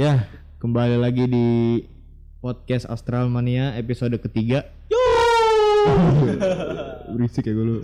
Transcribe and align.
Ya, 0.00 0.24
kembali 0.64 0.96
lagi 0.96 1.28
di 1.28 1.48
podcast 2.40 2.88
Astral 2.88 3.28
Mania 3.28 3.76
episode 3.76 4.16
ketiga. 4.16 4.64
Berisik 7.12 7.44
ya 7.44 7.52
gue 7.52 7.66
lu. 7.68 7.76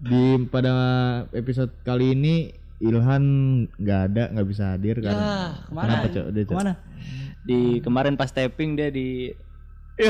Di 0.00 0.40
pada 0.48 0.72
episode 1.36 1.76
kali 1.84 2.16
ini 2.16 2.56
Ilhan 2.80 3.24
nggak 3.68 4.00
ada, 4.00 4.32
nggak 4.32 4.48
bisa 4.48 4.72
hadir 4.72 4.96
Ya, 5.04 5.12
karena 5.12 5.28
ke 5.60 5.70
mana? 5.76 5.84
Kenapa, 5.84 6.06
Cok? 6.08 6.26
Dia, 6.32 6.44
Cok? 6.48 6.48
Ke 6.48 6.60
mana? 6.64 6.72
di 7.44 7.60
kemarin 7.84 8.14
pas 8.16 8.32
tapping 8.32 8.72
dia 8.72 8.88
di 8.88 9.28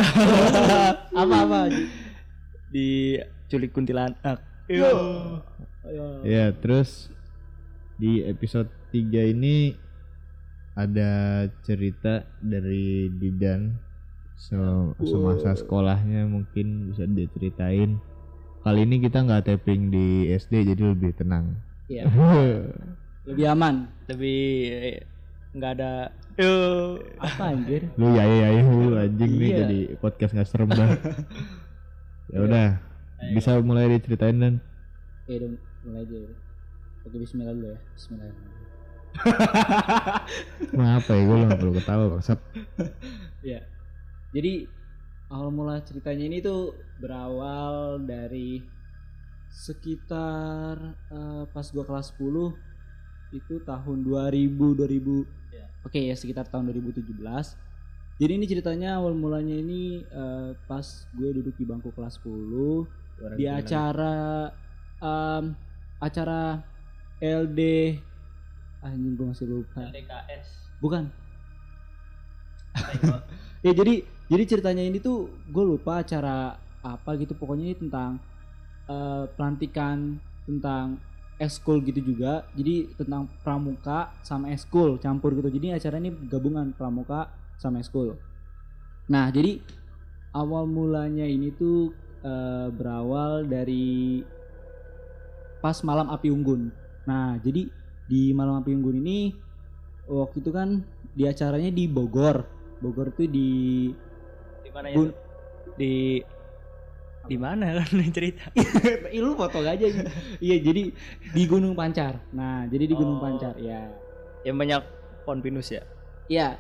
apa 1.26 1.36
apa? 1.42 1.60
di 2.70 3.18
culik 3.50 3.74
kuntilanak. 3.74 4.38
Ya, 6.22 6.54
terus 6.54 7.10
di 7.98 8.22
episode 8.22 8.70
3 8.94 9.34
ini 9.34 9.90
ada 10.72 11.10
cerita 11.64 12.24
dari 12.40 13.12
Didan 13.12 13.76
so, 14.36 14.92
semasa 15.04 15.52
sekolahnya 15.52 16.24
mungkin 16.24 16.90
bisa 16.90 17.04
diceritain. 17.04 18.00
Kali 18.62 18.86
ini 18.86 19.02
kita 19.02 19.26
nggak 19.26 19.50
tapping 19.50 19.90
di 19.90 20.30
SD 20.30 20.72
jadi 20.72 20.94
lebih 20.94 21.12
tenang. 21.18 21.58
Iya, 21.90 22.06
lebih 23.28 23.46
aman. 23.52 23.90
Lebih 24.06 24.40
eh, 24.70 24.98
nggak 25.52 25.72
ada 25.76 25.92
yo 26.40 26.96
Apa 27.20 27.52
anjir? 27.52 27.84
lu 28.00 28.16
ya 28.16 28.24
ya 28.24 28.48
ya 28.56 28.62
lu 28.64 28.96
anjing 28.96 29.32
nih 29.36 29.50
Iya. 29.52 29.58
jadi 29.66 29.80
podcast 30.00 30.32
nggak 30.32 30.48
serem 30.48 30.70
dah. 30.72 30.88
ya 32.32 32.38
udah, 32.40 32.68
bisa 33.36 33.60
mulai 33.60 33.92
diceritain 33.92 34.38
dan 34.40 34.54
Ya 35.28 35.36
udah 35.42 35.50
mulai 35.84 36.02
aja. 36.08 36.18
Oke 37.04 37.16
Bismillah 37.20 37.52
dulu 37.52 37.68
ya. 37.68 37.78
Bismillah. 37.98 38.32
Kenapa 40.72 41.10
ya 41.12 41.22
gue 41.22 41.36
nggak 41.46 41.58
perlu 41.60 41.72
ketawa 41.76 42.04
bangsat. 42.16 42.38
Ya. 43.42 43.60
Jadi 44.32 44.66
awal 45.28 45.50
mula 45.52 45.80
ceritanya 45.84 46.24
ini 46.28 46.38
tuh 46.40 46.76
berawal 47.00 48.00
dari 48.04 48.62
sekitar 49.52 50.80
eh, 51.12 51.44
pas 51.52 51.66
gua 51.68 51.84
kelas 51.84 52.16
10 52.16 53.36
itu 53.36 53.54
tahun 53.64 53.98
2000 54.04 54.56
2000 54.56 55.42
Ya. 55.52 55.68
Oke 55.84 56.00
ya 56.00 56.16
sekitar 56.16 56.48
tahun 56.48 56.72
2017. 56.72 57.12
Jadi 58.16 58.32
ini 58.32 58.46
ceritanya 58.48 58.96
awal 58.96 59.12
mulanya 59.12 59.52
ini 59.52 60.00
eh, 60.00 60.56
pas 60.64 60.84
gue 61.12 61.28
duduk 61.36 61.52
di 61.60 61.64
bangku 61.68 61.92
kelas 61.92 62.16
10 62.24 63.36
di 63.36 63.44
acara 63.46 64.48
em, 64.98 65.44
acara 66.00 66.58
LD 67.20 67.60
anjing 68.82 69.14
gue 69.14 69.26
masih 69.30 69.46
lupa. 69.46 69.88
LDKS. 69.88 70.48
Bukan. 70.82 71.04
ya 73.66 73.72
jadi 73.72 74.02
jadi 74.26 74.44
ceritanya 74.48 74.82
ini 74.82 74.98
tuh 74.98 75.28
gue 75.48 75.64
lupa 75.64 76.00
acara 76.00 76.56
apa 76.82 77.10
gitu 77.20 77.36
pokoknya 77.38 77.72
ini 77.72 77.76
tentang 77.78 78.18
eh, 78.88 79.24
pelantikan 79.38 80.18
tentang 80.48 80.98
eskul 81.38 81.78
gitu 81.82 82.02
juga 82.02 82.46
jadi 82.56 82.90
tentang 82.98 83.30
pramuka 83.46 84.14
sama 84.26 84.50
eskul 84.50 84.98
campur 84.98 85.34
gitu 85.38 85.48
jadi 85.52 85.78
acara 85.78 86.02
ini 86.02 86.10
gabungan 86.26 86.74
pramuka 86.74 87.30
sama 87.60 87.78
eskul 87.78 88.18
nah 89.06 89.30
jadi 89.30 89.62
awal 90.34 90.66
mulanya 90.66 91.26
ini 91.28 91.54
tuh 91.54 91.94
eh, 92.24 92.68
berawal 92.72 93.46
dari 93.46 94.22
pas 95.62 95.78
malam 95.86 96.10
api 96.10 96.32
unggun 96.34 96.74
nah 97.06 97.38
jadi 97.38 97.70
di 98.12 98.36
malam 98.36 98.60
api 98.60 98.76
unggun 98.76 99.00
ini 99.00 99.32
waktu 100.04 100.44
itu 100.44 100.52
kan 100.52 100.84
di 101.16 101.24
acaranya 101.24 101.72
di 101.72 101.88
Bogor 101.88 102.44
Bogor 102.84 103.08
itu 103.16 103.24
di 103.24 103.50
Di 104.60 104.68
mana 104.68 104.86
ya? 104.92 104.96
Di 105.80 106.20
di 107.22 107.36
mana 107.40 107.78
kan 107.80 107.88
cerita? 108.12 108.52
Ih, 109.14 109.22
lu 109.22 109.32
foto 109.32 109.64
aja 109.64 109.80
gitu. 109.80 110.04
iya 110.44 110.60
jadi 110.60 110.92
di 111.32 111.42
Gunung 111.48 111.72
Pancar 111.72 112.20
nah 112.36 112.68
jadi 112.68 112.84
di 112.84 112.92
Gunung 112.92 113.16
Oh. 113.16 113.24
Pancar 113.24 113.56
ya 113.56 113.88
Yang 114.44 114.56
banyak 114.60 114.82
pohon 115.24 115.38
pinus 115.40 115.70
ya. 115.72 115.86
Iya 116.28 116.58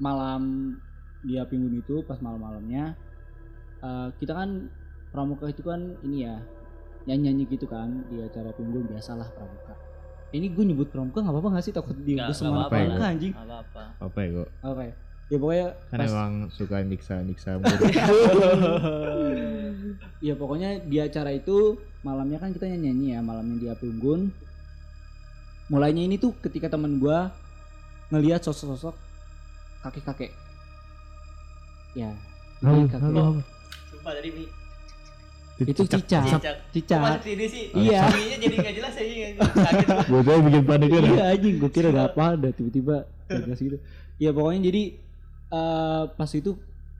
malam 0.00 0.72
di 1.26 1.36
api 1.36 1.52
unggun 1.54 1.82
itu 1.84 2.00
pas 2.08 2.16
malam-malamnya 2.24 2.96
eh, 3.84 4.08
kita 4.16 4.32
kan 4.32 4.72
pramuka 5.12 5.52
itu 5.52 5.60
kan 5.60 6.00
ini 6.06 6.24
ya 6.24 6.40
nyanyi-nyanyi 7.04 7.44
gitu 7.50 7.66
kan 7.68 8.06
di 8.08 8.22
acara 8.24 8.54
api 8.54 8.62
unggun 8.64 8.86
biasalah 8.88 9.28
pramuka 9.34 9.74
ini 10.32 10.46
gue 10.48 10.64
nyebut 10.64 10.88
pramuka 10.88 11.20
nggak 11.20 11.34
apa-apa 11.36 11.48
nggak 11.56 11.64
sih 11.64 11.74
takut 11.76 11.96
di 11.96 12.16
gue 12.16 12.34
pramuka 12.34 12.76
lah. 12.76 13.12
anjing 13.12 13.32
Nggak 13.36 13.46
apa-apa. 13.46 13.82
Apa 14.00 14.18
ya 14.18 14.28
kok? 14.32 14.48
oke 14.64 14.86
ya 15.32 15.36
pokoknya 15.40 15.66
Kan 15.88 15.96
pas 15.96 16.10
emang 16.12 16.32
suka 16.52 16.76
niksa 16.84 17.16
niksa 17.24 17.50
ya 20.26 20.34
pokoknya 20.36 20.84
di 20.84 20.96
acara 21.00 21.32
itu 21.32 21.80
malamnya 22.04 22.36
kan 22.36 22.52
kita 22.52 22.68
nyanyi 22.68 23.16
ya 23.16 23.20
malamnya 23.24 23.56
di 23.56 23.66
api 23.72 23.84
unggun 23.88 24.28
mulainya 25.72 26.04
ini 26.04 26.20
tuh 26.20 26.36
ketika 26.44 26.68
teman 26.68 27.00
gua 27.00 27.32
ngelihat 28.12 28.44
sosok-sosok 28.44 28.92
kakek-kakek 29.82 30.32
ya 31.96 32.12
Halo, 32.60 32.76
ini 32.78 32.92
kakek 32.92 33.02
halo, 33.08 33.20
halo. 33.24 33.40
Sumpah 33.90 34.12
tadi. 34.14 34.61
Itu 35.64 35.82
cicak 35.84 36.22
Cicak. 36.24 36.56
cicak 36.70 36.98
Masuk 37.00 37.22
sini 37.22 37.44
sih. 37.46 37.64
Iya. 37.72 38.00
Ininya 38.08 38.38
jadi 38.38 38.54
nggak 38.58 38.74
jelas 38.74 38.94
aja. 38.94 39.14
Kaget. 39.38 39.88
Gue 40.06 40.20
tuh 40.22 40.40
bikin 40.46 40.62
panik 40.64 40.88
kan. 40.88 41.02
iya 41.04 41.24
anjing 41.32 41.54
gue 41.56 41.70
kira 41.70 41.88
udah 41.88 42.04
apa 42.08 42.24
udah 42.34 42.50
tiba-tiba 42.50 42.96
gas 43.26 43.58
gitu 43.58 43.76
ya 44.16 44.30
pokoknya 44.30 44.60
jadi 44.68 44.82
eh, 45.48 46.02
pas 46.10 46.30
itu 46.30 46.52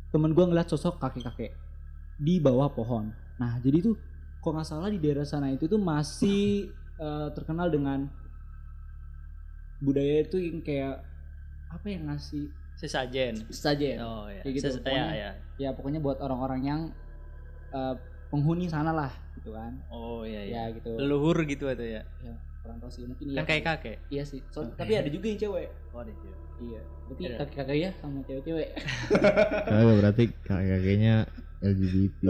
temen 0.09 0.33
gua 0.33 0.45
ngeliat 0.45 0.69
sosok 0.69 0.97
kakek-kakek 0.97 1.53
di 2.17 2.37
bawah 2.37 2.69
pohon 2.69 3.09
nah 3.37 3.57
jadi 3.59 3.81
tuh 3.83 3.95
kok 4.39 4.51
nggak 4.51 4.65
salah 4.65 4.89
di 4.89 4.97
daerah 4.97 5.23
sana 5.23 5.49
itu 5.49 5.65
tuh 5.65 5.77
masih 5.77 6.69
eh, 6.97 7.29
terkenal 7.33 7.69
dengan 7.69 8.09
budaya 9.83 10.23
itu 10.23 10.39
yang 10.39 10.59
kayak 10.63 11.03
apa 11.69 11.87
yang 11.89 12.07
ngasih 12.07 12.47
Sesajen. 12.73 13.35
saja 13.49 13.89
Oh 14.03 14.27
ya. 14.27 14.43
Kayak 14.43 14.55
gitu, 14.59 14.67
Ses- 14.67 14.79
pokoknya. 14.81 15.05
ya, 15.05 15.15
ya. 15.15 15.31
ya 15.59 15.71
pokoknya 15.71 16.01
buat 16.01 16.19
orang-orang 16.19 16.61
yang 16.63 16.81
eh, 17.71 17.95
penghuni 18.33 18.65
sana 18.65 18.91
lah 18.91 19.13
gitu 19.37 19.53
kan 19.53 19.77
Oh 19.87 20.25
iya 20.25 20.41
iya. 20.43 20.63
ya 20.65 20.75
gitu 20.75 20.97
Leluhur 20.97 21.37
gitu 21.45 21.69
atau 21.69 21.85
ya. 21.85 22.01
ya 22.19 22.33
kurang 22.59 22.79
tahu 22.79 22.89
sih 22.89 23.05
mungkin 23.05 23.27
Kan 23.29 23.35
iya 23.35 23.43
kayak 23.45 23.63
kakek. 23.67 23.97
iya 24.09 24.23
sih 24.23 24.41
So- 24.49 24.65
tapi 24.73 24.95
ada 24.95 25.07
juga 25.07 25.29
yang 25.29 25.39
cewek 25.39 25.69
Oh, 25.93 26.01
ada 26.01 26.09
juga. 26.11 26.33
Iya, 26.59 26.81
berarti 27.05 27.23
Ada. 27.23 27.37
kakek-kakek 27.43 27.77
ya 27.77 27.91
sama 27.93 28.19
cewek-cewek. 28.23 28.69
Kagak 29.69 29.95
berarti 29.99 30.25
kakek-kakeknya 30.41 31.15
LGBT. 31.61 32.21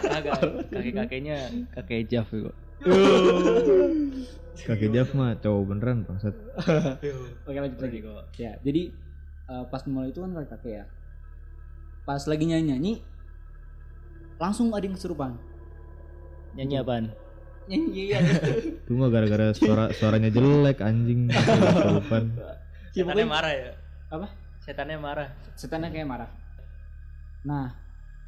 Kagak. 0.00 0.32
Kakek-kakeknya 0.70 1.36
kakek 1.70 2.00
Jaf 2.06 2.30
kok. 2.30 2.54
Kakek 4.62 4.90
Jaf 4.92 5.08
mah 5.12 5.34
cowok 5.36 5.62
beneran 5.66 6.06
bangsat. 6.06 6.34
Oke 7.48 7.58
lanjut 7.58 7.80
lagi. 7.80 7.98
Kok. 8.00 8.24
Ya, 8.38 8.54
jadi 8.60 8.82
eh, 9.50 9.64
pas 9.66 9.82
mulai 9.84 10.08
itu 10.08 10.22
kan 10.22 10.30
kakek 10.46 10.72
ya. 10.72 10.84
Pas 12.02 12.22
lagi 12.22 12.44
nyanyi-nyanyi 12.44 13.02
langsung 14.42 14.74
ada 14.74 14.82
yang 14.82 14.98
kesurupan. 14.98 15.38
Nyanyi 16.58 16.82
apaan? 16.82 17.14
Nyanyi 17.70 18.10
iya. 18.10 18.18
Itu 18.82 18.98
mah 18.98 19.06
gara-gara 19.06 19.54
suara 19.54 19.94
suaranya 19.94 20.34
jelek 20.34 20.82
anjing. 20.82 21.30
Kesurupan. 21.30 22.34
Ya, 22.34 23.06
Setannya 23.06 23.26
marah 23.30 23.52
ya? 23.54 23.70
Apa? 24.10 24.26
Setannya 24.58 24.98
marah. 24.98 25.28
setannya 25.54 25.94
kayak 25.94 26.08
marah. 26.10 26.30
Nah, 27.46 27.70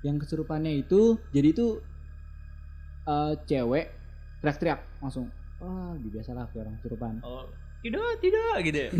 yang 0.07 0.23
kesurupannya 0.23 0.87
itu 0.87 1.19
jadi 1.35 1.51
itu 1.51 1.83
eh, 3.11 3.35
cewek 3.51 3.91
teriak-teriak 4.39 4.81
langsung. 5.03 5.35
Wah, 5.59 5.99
biasalah 5.99 6.47
kayak 6.55 6.63
orang 6.71 6.75
kesurupan. 6.79 7.15
Oh, 7.27 7.51
tidak, 7.83 8.23
tidak 8.23 8.55
gitu 8.63 8.79
ya. 8.79 8.91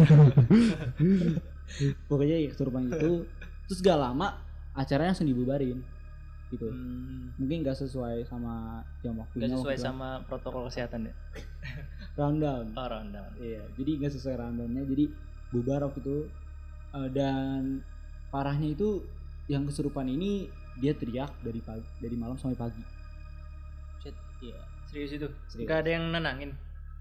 Pokoknya 2.11 2.37
ya 2.43 2.49
kesurupan 2.53 2.93
itu 2.93 3.25
terus 3.65 3.81
gak 3.81 3.97
lama 3.97 4.37
acaranya 4.77 5.17
langsung 5.17 5.25
dibubarin 5.25 5.81
gitu. 6.55 6.69
Hmm, 6.69 7.35
mungkin 7.35 7.61
nggak 7.61 7.77
sesuai 7.77 8.25
sama 8.25 8.55
jam 8.99 9.15
waktunya 9.17 9.47
Gak 9.47 9.59
sesuai 9.59 9.75
waktu 9.75 9.85
sama 9.85 10.09
protokol 10.25 10.67
kesehatan 10.67 11.11
ya? 11.11 11.15
rundown 12.19 12.67
Oh, 12.73 12.87
rundown. 12.87 13.31
iya 13.37 13.63
jadi 13.75 13.91
nggak 13.99 14.13
sesuai 14.13 14.37
rundownnya 14.37 14.83
jadi 14.85 15.05
bubar 15.51 15.83
waktu 15.85 16.01
itu 16.01 16.19
Eh, 16.95 17.11
dan 17.11 17.83
parahnya 18.31 18.71
itu 18.71 19.03
yang 19.47 19.67
kesurupan 19.67 20.07
ini 20.07 20.47
dia 20.77 20.95
teriak 20.95 21.35
dari 21.43 21.59
pagi 21.59 21.83
dari 21.99 22.15
malam 22.15 22.39
sampai 22.39 22.55
pagi 22.55 22.83
Shit. 23.99 24.15
iya 24.39 24.63
Serius 24.87 25.11
itu? 25.13 25.27
Serius. 25.49 25.67
Gak 25.67 25.83
ada 25.83 25.91
yang 25.91 26.07
nenangin? 26.09 26.55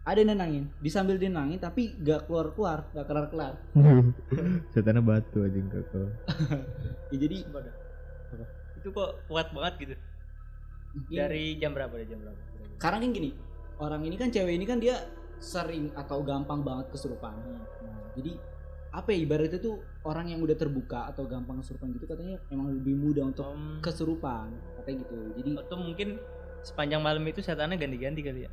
ada 0.03 0.17
yang 0.17 0.33
nenangin 0.33 0.65
disambil 0.81 1.15
dia 1.15 1.29
nangin 1.29 1.55
tapi 1.57 1.93
gak 1.95 2.25
keluar 2.25 2.51
keluar 2.51 2.79
gak 2.89 3.05
kelar 3.05 3.25
kelar 3.29 3.53
Setannya 4.73 4.99
batu 4.99 5.39
anjing 5.39 5.69
kakak. 5.69 6.09
ya, 7.13 7.17
jadi 7.19 7.37
Sumpah 7.39 7.61
dah. 7.61 7.75
Apa? 8.33 8.45
Itu 8.83 8.91
kok 8.91 9.23
kuat 9.25 9.47
banget 9.49 9.73
gitu? 9.79 9.95
mungkin- 10.93 11.17
Dari 11.17 11.55
jam 11.55 11.71
berapa? 11.71 11.93
Dari 11.95 12.05
jam 12.05 12.19
berapa? 12.19 12.41
karena 12.73 12.99
kan 12.99 13.15
gini 13.15 13.31
orang 13.79 14.01
ini 14.03 14.15
kan 14.19 14.27
cewek 14.27 14.53
ini 14.53 14.65
kan 14.67 14.75
dia 14.75 15.07
sering 15.39 15.87
atau 15.95 16.19
gampang 16.19 16.67
banget 16.67 16.91
kesurupan. 16.91 17.31
Nah, 17.31 17.63
jadi 18.11 18.35
apa 18.91 19.09
ya 19.09 19.23
ibaratnya 19.23 19.57
tuh 19.57 19.79
orang 20.03 20.29
yang 20.29 20.43
udah 20.43 20.53
terbuka 20.53 21.07
atau 21.07 21.23
gampang 21.23 21.63
kesurupan 21.63 21.95
gitu 21.95 22.05
katanya 22.05 22.37
emang 22.51 22.75
lebih 22.75 22.93
mudah 22.93 23.23
untuk 23.25 23.47
Om, 23.47 23.79
kesurupan 23.79 24.51
katanya 24.77 24.97
gitu. 24.99 25.17
Jadi 25.39 25.49
atau 25.57 25.77
mungkin 25.79 26.19
sepanjang 26.61 26.99
malam 26.99 27.23
itu 27.23 27.39
setannya 27.39 27.79
ganti-ganti 27.79 28.19
kali 28.19 28.39
ya? 28.45 28.51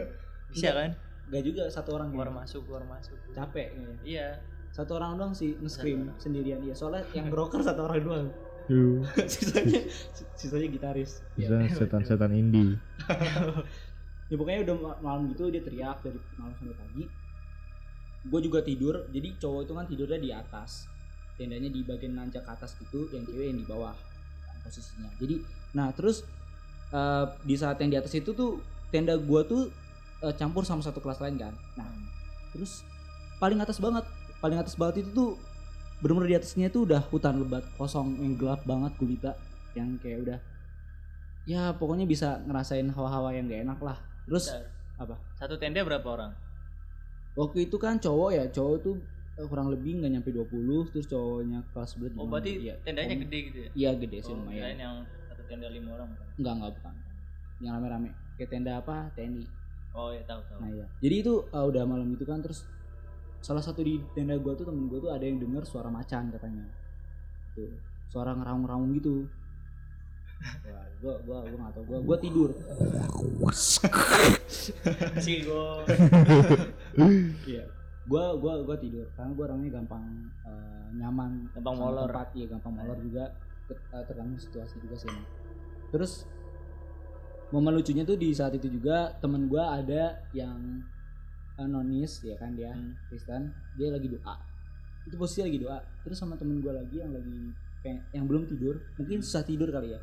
Bisa 0.54 0.70
kan? 0.70 0.90
Gak 1.34 1.42
juga 1.42 1.66
satu 1.66 1.98
orang 1.98 2.14
keluar 2.14 2.30
ya. 2.30 2.34
masuk 2.38 2.62
keluar 2.64 2.82
masuk. 2.86 3.18
Capek 3.34 3.74
kayaknya. 3.74 3.98
iya. 4.06 4.28
Satu 4.70 4.98
orang 4.98 5.18
doang 5.18 5.34
sih 5.34 5.54
nge-scream 5.58 6.14
sendirian 6.16 6.62
iya. 6.62 6.74
Soalnya 6.74 7.02
yang 7.10 7.26
broker 7.34 7.58
satu 7.58 7.86
orang 7.86 8.00
doang 8.02 8.28
sisanya 9.32 9.80
sisanya 10.34 10.68
gitaris. 10.72 11.20
Ya, 11.36 11.52
bisa 11.52 11.84
setan-setan 11.84 12.32
indie. 12.32 12.80
ya 14.32 14.34
pokoknya 14.40 14.60
udah 14.64 14.76
ma- 14.80 14.98
malam 15.04 15.28
gitu 15.32 15.52
dia 15.52 15.60
teriak 15.60 16.00
dari 16.00 16.18
malam 16.40 16.52
sampai 16.56 16.76
pagi. 16.76 17.04
Gue 18.24 18.40
juga 18.40 18.64
tidur 18.64 19.04
jadi 19.12 19.36
cowok 19.36 19.60
itu 19.68 19.72
kan 19.76 19.84
tidurnya 19.88 20.18
di 20.20 20.30
atas. 20.32 20.88
Tendanya 21.34 21.68
di 21.68 21.82
bagian 21.82 22.14
nanjak 22.14 22.46
ke 22.46 22.50
atas 22.54 22.78
gitu 22.78 23.10
yang 23.10 23.26
cewek 23.26 23.52
yang 23.52 23.58
di 23.58 23.66
bawah 23.66 23.92
kan, 24.46 24.56
posisinya. 24.64 25.10
Jadi 25.20 25.44
nah 25.74 25.90
terus 25.92 26.24
eh, 26.94 27.26
di 27.44 27.54
saat 27.58 27.76
yang 27.84 27.90
di 27.92 27.98
atas 28.00 28.14
itu 28.16 28.32
tuh 28.32 28.62
tenda 28.88 29.18
gua 29.18 29.44
tuh 29.44 29.68
eh, 30.24 30.34
campur 30.38 30.64
sama 30.64 30.80
satu 30.80 31.04
kelas 31.04 31.20
lain 31.20 31.36
kan. 31.36 31.52
Nah 31.76 31.90
terus 32.54 32.86
paling 33.42 33.58
atas 33.60 33.82
banget 33.82 34.06
paling 34.38 34.56
atas 34.56 34.78
banget 34.78 35.04
itu 35.04 35.10
tuh 35.12 35.30
bener-bener 36.04 36.28
di 36.28 36.36
atasnya 36.36 36.68
tuh 36.68 36.84
udah 36.84 37.00
hutan 37.08 37.40
lebat 37.40 37.64
kosong 37.80 38.20
yang 38.20 38.36
gelap 38.36 38.60
banget 38.62 38.92
gulita 39.00 39.32
yang 39.72 39.96
kayak 39.96 40.20
udah 40.20 40.38
ya 41.44 41.72
pokoknya 41.72 42.04
bisa 42.04 42.44
ngerasain 42.44 42.84
hawa-hawa 42.88 43.32
yang 43.32 43.48
gak 43.48 43.64
enak 43.64 43.80
lah. 43.80 43.96
Terus 44.24 44.52
Bentar. 44.52 44.68
apa? 45.00 45.14
satu 45.36 45.56
tenda 45.56 45.80
berapa 45.80 46.04
orang? 46.04 46.32
Waktu 47.34 47.66
itu 47.66 47.76
kan 47.76 47.96
cowok 47.96 48.30
ya 48.32 48.44
cowok 48.48 48.76
tuh 48.80 48.96
eh, 49.34 49.46
kurang 49.48 49.68
lebih 49.68 49.98
nggak 49.98 50.12
nyampe 50.12 50.30
20 50.30 50.92
terus 50.92 51.08
cowoknya 51.08 51.64
kelas 51.72 51.96
11 51.96 52.16
oh 52.16 52.28
berarti 52.28 52.52
Iya. 52.62 52.74
tendanya 52.84 53.16
Om- 53.16 53.22
gede 53.26 53.38
gitu 53.48 53.58
ya? 53.58 53.68
Iya 53.74 53.90
gede 53.98 54.18
sih 54.22 54.32
oh, 54.32 54.38
lumayan. 54.40 54.76
yang 54.76 54.96
satu 55.26 55.42
tenda 55.48 55.68
lima 55.68 55.88
orang. 55.96 56.08
Enggak 56.36 56.52
enggak 56.56 56.70
bukan. 56.78 56.94
Yang 57.60 57.72
rame-rame. 57.74 58.08
Kayak 58.36 58.50
tenda 58.52 58.72
apa? 58.78 58.96
TNI 59.16 59.44
oh 59.94 60.10
ya 60.10 60.22
tahu 60.26 60.40
tahu. 60.50 60.58
Nah 60.58 60.68
iya. 60.68 60.86
Jadi 61.00 61.14
itu 61.22 61.34
eh, 61.44 61.64
udah 61.64 61.82
malam 61.84 62.08
itu 62.12 62.24
kan 62.24 62.38
terus 62.40 62.64
salah 63.44 63.60
satu 63.60 63.84
di 63.84 64.00
tenda 64.16 64.40
gua 64.40 64.56
tuh 64.56 64.64
temen 64.64 64.88
gua 64.88 65.04
tuh 65.04 65.12
ada 65.12 65.24
yang 65.28 65.36
denger 65.36 65.68
suara 65.68 65.92
macan 65.92 66.32
katanya. 66.32 66.64
Tuh 67.52 67.68
suara 68.08 68.32
ngeraung-ngeraung 68.32 68.88
gitu. 68.96 69.28
Wah, 70.64 70.86
gua 71.04 71.14
gua 71.28 71.38
gua 71.44 71.58
nggak 71.60 71.74
tahu. 71.76 71.84
Gua 71.84 71.98
gua 72.00 72.16
tidur. 72.16 72.50
Sih 75.20 75.44
gue 75.44 75.68
iya. 77.44 77.68
Gua 78.08 78.32
gua 78.40 78.64
gua 78.64 78.76
tidur. 78.80 79.04
Karena 79.12 79.36
gua 79.36 79.44
orangnya 79.52 79.76
gampang 79.76 80.04
eh, 80.48 80.86
nyaman. 80.96 81.52
Gampang 81.52 81.76
molor. 81.76 82.08
tempat 82.08 82.28
iya 82.32 82.46
gampang 82.48 82.72
molor 82.80 82.96
juga. 83.04 83.28
Eh, 83.64 84.04
tergantung 84.04 84.36
situasi 84.36 84.76
juga 84.76 84.92
sih 85.00 85.08
terus 85.88 86.28
momen 87.48 87.72
lucunya 87.72 88.04
tuh 88.04 88.20
di 88.20 88.28
saat 88.36 88.52
itu 88.60 88.68
juga 88.68 89.16
temen 89.24 89.48
gua 89.48 89.80
ada 89.80 90.20
yang 90.36 90.84
nonis 91.62 92.22
ya 92.26 92.34
kan 92.34 92.58
dia 92.58 92.74
Hmm. 92.74 92.98
Kristen 93.06 93.54
dia 93.78 93.94
lagi 93.94 94.10
doa. 94.10 94.34
Itu 95.06 95.14
posisinya 95.14 95.46
lagi 95.46 95.58
doa. 95.62 95.78
Terus 96.02 96.16
sama 96.18 96.34
temen 96.34 96.58
gua 96.58 96.74
lagi 96.74 96.98
yang 96.98 97.14
lagi 97.14 97.54
yang 98.16 98.24
belum 98.24 98.48
tidur 98.48 98.80
mungkin 98.96 99.20
susah 99.20 99.44
tidur 99.44 99.68
kali 99.70 99.92
ya. 99.92 100.00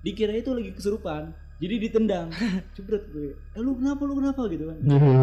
Dikira 0.00 0.32
itu 0.32 0.50
lagi 0.50 0.72
kesurupan 0.72 1.30
jadi 1.60 1.74
ditendang. 1.76 2.32
Cepret 2.74 3.04
gue. 3.12 3.36
Eh 3.36 3.60
lu 3.60 3.76
kenapa 3.76 4.02
lu 4.08 4.16
kenapa? 4.16 4.48
gitu 4.48 4.72
kan. 4.72 4.76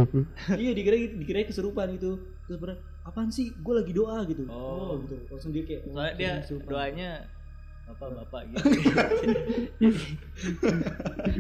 Iya 0.62 0.72
dikira 0.78 0.96
dikira 1.18 1.50
kesurupan 1.50 1.98
gitu. 1.98 2.22
Terus 2.46 2.58
berat 2.62 2.80
apaan 3.02 3.34
sih? 3.34 3.50
Gue 3.58 3.82
lagi 3.82 3.90
doa 3.90 4.22
gitu. 4.30 4.46
Oh. 4.46 5.02
gitu. 5.02 5.18
Langsung 5.34 5.50
dia 5.50 5.66
kayak 5.66 5.90
oh, 5.90 5.98
soalnya 5.98 6.14
dia 6.14 6.22
kirain 6.22 6.42
kesurupan. 6.46 6.70
doanya 6.70 7.10
bapak 7.90 8.08
bapak 8.22 8.42
gitu. 8.54 8.58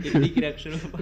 Jadi 0.01 0.17
dikira 0.25 0.49
kesurupan 0.57 0.99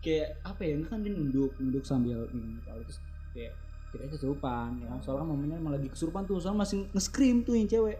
kayak 0.00 0.40
apa 0.48 0.62
ya 0.64 0.74
kan 0.88 1.04
dia 1.04 1.12
nunduk 1.12 1.52
nunduk 1.60 1.84
sambil 1.84 2.24
minum 2.32 2.56
kepala 2.64 2.80
terus 2.88 2.98
kayak 3.36 3.52
kira 3.90 4.06
kesurupan 4.06 4.80
ya. 4.80 4.86
Kan? 4.88 4.98
soalnya 5.02 5.26
momennya 5.28 5.56
emang 5.60 5.74
lagi 5.76 5.88
kesurupan 5.92 6.24
tuh 6.24 6.40
soalnya 6.40 6.62
masih 6.64 6.88
nge-scream 6.94 7.42
tuh 7.42 7.54
yang 7.58 7.68
cewek. 7.68 7.98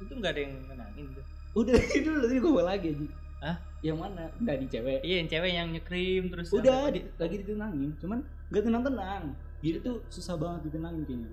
Itu 0.00 0.12
nggak 0.16 0.32
ada 0.32 0.40
yang 0.40 0.54
menangin 0.64 1.06
tuh. 1.12 1.24
Udah 1.56 1.76
itu 1.98 2.08
tadi 2.08 2.36
gue 2.40 2.62
lagi 2.64 2.88
aja 2.94 3.06
Hah? 3.36 3.56
yang 3.84 3.98
mana? 4.00 4.32
Udah 4.40 4.54
di 4.56 4.66
cewek. 4.70 5.00
Iya 5.04 5.16
yang 5.20 5.28
cewek 5.28 5.50
yang 5.52 5.68
nyekrim 5.74 6.22
terus 6.32 6.48
udah 6.54 6.88
di, 6.88 7.00
lagi 7.20 7.34
ditenangin 7.44 7.90
cuman 8.00 8.18
gak 8.48 8.62
tenang 8.62 8.84
tenang 8.86 9.24
jadi 9.60 9.78
tuh 9.82 9.96
susah 10.12 10.34
banget 10.38 10.70
ditenangin 10.70 11.02
kayaknya. 11.04 11.30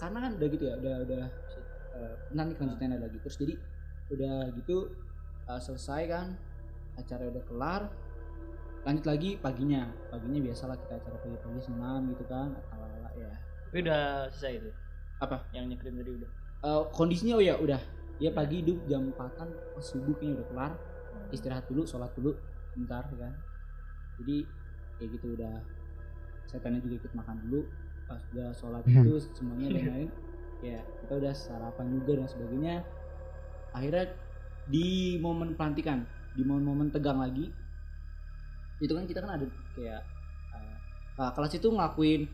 Karena 0.00 0.18
kan 0.24 0.30
udah 0.34 0.48
gitu 0.50 0.64
ya 0.66 0.74
udah 0.80 0.94
udah 1.06 1.24
eh, 1.94 2.14
nanti 2.34 2.52
kelanjutannya 2.58 2.98
lagi. 2.98 3.18
Terus 3.22 3.36
jadi 3.38 3.54
udah 4.14 4.36
gitu 4.56 4.76
eh, 5.46 5.60
selesai 5.60 6.02
kan 6.08 6.26
acara 6.94 7.28
udah 7.28 7.44
kelar 7.44 7.82
lanjut 8.84 9.04
lagi 9.08 9.30
paginya. 9.40 9.88
Paginya 10.12 10.40
biasalah 10.44 10.76
kita 10.76 11.00
acara 11.00 11.16
pagi-pagi 11.20 11.60
senam 11.64 12.00
gitu 12.12 12.24
kan 12.28 12.52
ala-ala 12.70 13.10
ya. 13.16 13.32
Tapi 13.68 13.78
udah 13.84 14.28
selesai 14.30 14.52
itu? 14.60 14.70
Apa? 15.24 15.40
yang 15.56 15.66
nyekrim 15.72 15.96
tadi 15.96 16.10
udah? 16.20 16.30
Eh, 16.64 16.82
kondisinya 16.92 17.34
oh 17.40 17.44
ya 17.44 17.56
udah. 17.56 17.80
Dia 18.20 18.30
pagi 18.30 18.62
hidup 18.62 18.78
jam 18.86 19.10
4an 19.10 19.48
pas 19.50 19.84
subuh 19.84 20.14
kayaknya 20.14 20.38
udah 20.38 20.46
kelar. 20.52 20.72
Istirahat 21.32 21.64
dulu 21.66 21.82
sholat 21.88 22.12
dulu 22.14 22.36
bentar 22.76 23.02
ya 23.10 23.16
kan. 23.26 23.34
Jadi 24.22 24.36
kayak 25.00 25.10
gitu 25.18 25.26
udah. 25.34 25.54
Setannya 26.46 26.78
juga 26.84 26.94
ikut 27.02 27.12
makan 27.16 27.36
dulu. 27.48 27.60
Pas 28.04 28.20
udah 28.36 28.52
sholat 28.52 28.84
itu 28.84 29.16
semuanya 29.32 29.80
dan 29.80 29.84
lain 29.96 30.10
ya 30.64 30.80
kita 31.04 31.12
udah 31.20 31.32
sarapan 31.32 31.86
juga 32.00 32.12
dan 32.20 32.28
sebagainya. 32.28 32.74
Akhirnya 33.74 34.12
di 34.68 35.18
momen 35.20 35.56
pelantikan 35.56 36.04
di 36.32 36.42
momen-momen 36.42 36.88
tegang 36.88 37.20
lagi 37.20 37.52
itu 38.82 38.92
kan 38.92 39.04
kita 39.06 39.20
kan 39.22 39.38
ada 39.38 39.46
kayak 39.74 40.02
eh, 40.54 40.76
nah, 41.18 41.30
kelas 41.34 41.52
itu 41.58 41.68
ngelakuin 41.70 42.26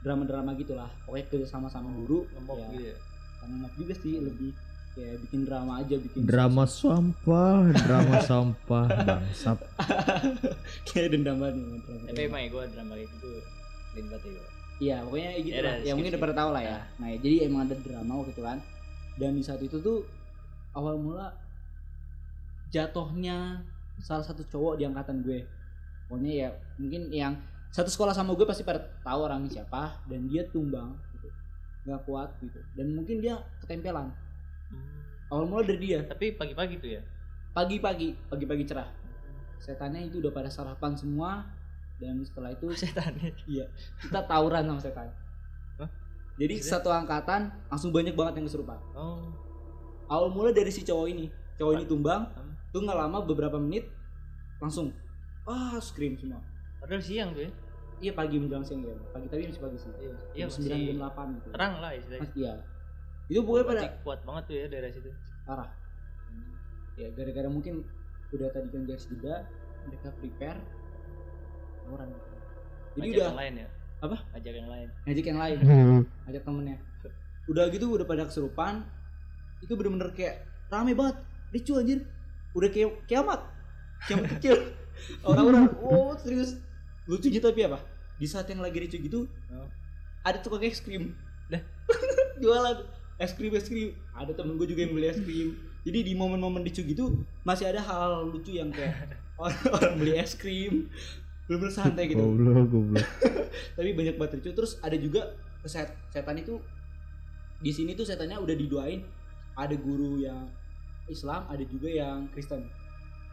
drama-drama 0.00 0.54
gitulah 0.54 0.88
pokoknya 1.04 1.26
kerja 1.26 1.46
sama-sama 1.58 1.90
guru 1.90 2.24
ngemok 2.36 2.56
ya, 2.56 2.68
gitu 2.70 2.84
ya 2.92 2.96
juga 3.78 3.94
sih 3.94 4.18
lebih 4.18 4.50
kayak 4.98 5.16
bikin 5.28 5.40
drama 5.46 5.78
aja 5.78 5.94
bikin 5.94 6.26
drama 6.26 6.66
sampah, 6.66 7.70
drama 7.86 8.18
sampah, 8.18 8.86
bangsat. 9.06 9.58
kayak 10.90 11.14
dendam 11.14 11.38
banget 11.38 11.54
nih 11.54 11.64
sama 11.70 11.78
drama. 11.86 12.06
tapi 12.10 12.20
emang 12.26 12.40
ya 12.42 12.48
gue 12.50 12.64
drama 12.74 12.92
gitu 12.98 13.30
keren 13.94 14.06
banget 14.10 14.22
ya 14.26 14.32
gua. 14.34 14.46
Iya, 14.78 14.96
pokoknya 15.02 15.30
gitu 15.42 15.54
Ya 15.58 15.62
lah. 15.66 15.74
Ya 15.82 15.92
mungkin 15.98 16.10
udah 16.14 16.22
pada 16.22 16.34
tahu 16.38 16.50
lah 16.54 16.62
ya. 16.62 16.78
Nah, 17.02 17.06
ya, 17.10 17.16
jadi 17.18 17.36
emang 17.50 17.66
ada 17.66 17.74
drama 17.82 18.12
waktu 18.22 18.30
itu 18.30 18.42
kan. 18.46 18.58
Dan 19.18 19.34
di 19.34 19.42
saat 19.42 19.58
itu 19.58 19.76
tuh 19.82 20.06
awal 20.70 20.94
mula 20.94 21.34
jatuhnya 22.70 23.66
salah 23.98 24.22
satu 24.22 24.46
cowok 24.46 24.78
di 24.78 24.86
angkatan 24.86 25.26
gue. 25.26 25.42
Pokoknya 26.08 26.32
ya 26.34 26.48
mungkin 26.76 27.02
yang 27.08 27.36
satu 27.68 27.86
sekolah 27.86 28.10
sama 28.10 28.32
gue 28.32 28.42
pasti 28.42 28.64
pada 28.64 28.80
tahu 29.00 29.20
orangnya 29.22 29.60
siapa 29.60 30.00
dan 30.08 30.24
dia 30.24 30.42
tumbang 30.48 30.96
gitu. 31.12 31.28
Gak 31.84 32.00
kuat 32.02 32.32
gitu. 32.40 32.58
Dan 32.72 32.92
mungkin 32.92 33.20
dia 33.20 33.36
ketempelan. 33.60 34.08
Awal 35.28 35.44
mula 35.44 35.62
dari 35.62 35.78
dia. 35.78 36.00
tapi 36.02 36.32
pagi-pagi 36.32 36.80
tuh 36.80 36.90
ya 36.90 37.02
Pagi-pagi, 37.52 38.16
pagi-pagi 38.28 38.64
cerah. 38.64 38.88
Setannya 39.58 40.08
itu 40.08 40.20
udah 40.20 40.32
pada 40.32 40.48
sarapan 40.48 40.96
semua 40.96 41.44
dan 41.98 42.16
setelah 42.22 42.50
itu 42.50 42.72
setannya 42.78 43.36
Iya, 43.44 43.68
kita 44.00 44.24
tawuran 44.24 44.64
sama 44.64 44.80
setan. 44.80 45.08
Jadi 46.38 46.54
Maksudnya? 46.54 46.70
satu 46.78 46.88
angkatan 46.88 47.40
langsung 47.66 47.90
banyak 47.90 48.14
banget 48.14 48.38
yang 48.38 48.46
kesurupan. 48.46 48.78
oh 48.94 49.26
Awal 50.06 50.30
mulai 50.30 50.54
dari 50.54 50.70
si 50.70 50.80
cowok 50.80 51.06
ini, 51.10 51.26
cowok 51.58 51.72
ini 51.74 51.84
tumbang, 51.84 52.30
Hmm. 52.30 52.54
tuh 52.70 52.80
nggak 52.80 52.94
lama 52.96 53.18
beberapa 53.20 53.58
menit 53.58 53.90
langsung 54.56 54.94
ah 55.48 55.80
scream 55.80 56.14
semua. 56.14 56.40
padahal 56.78 57.00
siang 57.00 57.32
tuh 57.32 57.44
ya 57.44 57.52
Iya 57.98 58.14
pagi 58.14 58.38
menjelang 58.38 58.62
siang 58.62 58.86
ya, 58.86 58.94
pagi 59.10 59.26
tapi 59.26 59.50
masih 59.50 59.58
pagi 59.58 59.74
sih. 59.76 59.90
iya 59.98 60.14
iya 60.32 60.46
sembilan 60.46 60.78
jam 60.78 60.96
delapan 61.02 61.26
gitu. 61.34 61.48
terang 61.50 61.72
lah 61.82 61.90
istilahnya 61.90 62.22
Mas, 62.22 62.32
iya. 62.36 62.52
Itu 63.26 63.40
pokoknya 63.42 63.64
pada 63.66 63.82
kuat 64.00 64.20
banget 64.22 64.42
tuh 64.46 64.54
ya 64.54 64.66
daerah 64.68 64.90
situ 64.90 65.10
parah. 65.42 65.70
Ya 66.94 67.08
gara-gara 67.10 67.48
mungkin 67.48 67.82
udah 68.30 68.48
tadi 68.48 68.68
kan 68.68 68.82
guys 68.84 69.02
jeda, 69.04 69.34
mereka 69.82 70.08
prepare 70.14 70.58
tawuran. 71.82 72.08
Jadi 72.08 72.22
Ngajak 73.00 73.14
udah 73.14 73.26
yang 73.26 73.38
lain 73.38 73.54
ya 73.56 73.68
Apa? 73.98 74.16
ngajak 74.30 74.54
yang 74.54 74.68
lain 74.68 74.88
ngajak 75.02 75.24
yang 75.26 75.38
lain. 75.38 75.56
ajak 76.24 76.42
temennya 76.44 76.76
udah 77.48 77.64
gitu 77.66 77.86
udah 77.90 78.06
pada 78.06 78.22
kesurupan 78.26 78.74
itu 79.58 79.74
bener-bener 79.74 80.14
kayak 80.14 80.34
rame 80.68 80.94
banget 80.94 81.16
ricu 81.50 81.74
anjir 81.74 82.06
udah 82.54 82.68
kayak 82.68 82.94
kiamat 83.06 83.40
kiamat 84.06 84.38
kecil 84.38 84.54
orang-orang 85.24 85.70
oh 85.86 86.14
serius 86.18 86.58
lucunya 87.08 87.40
tapi 87.40 87.64
apa? 87.64 87.80
Di 88.18 88.26
saat 88.26 88.50
yang 88.50 88.60
lagi 88.60 88.78
ricu 88.82 88.98
gitu 88.98 89.24
Oh. 89.48 89.68
ada 90.26 90.38
tukang 90.42 90.60
es 90.60 90.82
krim. 90.82 91.14
Dah. 91.48 91.62
jualan. 92.42 92.84
Es 93.18 93.32
krim 93.34 93.50
es 93.56 93.66
krim. 93.66 93.96
Ada 94.12 94.36
temen 94.36 94.54
gue 94.60 94.66
juga 94.68 94.84
yang 94.84 94.92
beli 94.94 95.08
es 95.08 95.18
krim. 95.18 95.56
Jadi 95.86 95.98
di 96.04 96.12
momen-momen 96.12 96.60
ricu 96.66 96.84
gitu 96.84 97.24
masih 97.46 97.70
ada 97.70 97.80
hal 97.80 98.28
lucu 98.28 98.58
yang 98.58 98.68
kayak 98.68 99.16
orang, 99.42 99.62
orang 99.72 99.92
beli 99.96 100.12
es 100.18 100.36
krim. 100.36 100.92
Bener-bener 101.48 101.72
santai 101.72 102.12
gitu. 102.12 102.20
Goblok, 102.20 102.68
goblok. 102.68 103.06
tapi 103.72 103.90
banyak 103.96 104.14
banget 104.20 104.32
lucu. 104.42 104.50
Terus 104.52 104.76
ada 104.84 104.96
juga 105.00 105.32
set 105.64 105.90
setan 106.12 106.38
itu 106.38 106.60
di 107.58 107.72
sini 107.74 107.96
tuh 107.96 108.04
setannya 108.04 108.36
udah 108.36 108.54
didoain. 108.54 109.00
Ada 109.58 109.74
guru 109.74 110.22
yang 110.22 110.46
Islam 111.08 111.48
ada 111.48 111.64
juga 111.64 111.88
yang 111.88 112.28
Kristen. 112.30 112.68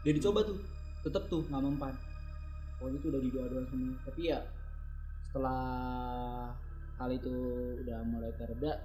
Dia 0.07 0.15
dicoba 0.15 0.47
tuh 0.47 0.57
tetep 1.05 1.23
tuh 1.29 1.45
nggak 1.45 1.61
mempan 1.61 1.93
pokoknya 2.81 2.97
itu 2.97 3.07
udah 3.13 3.21
didoa 3.21 3.45
doa 3.53 3.63
semua 3.69 3.93
tapi 4.01 4.21
ya 4.33 4.39
setelah 5.29 5.61
hal 6.97 7.09
itu 7.13 7.35
udah 7.85 7.99
mulai 8.09 8.33
tereda 8.33 8.81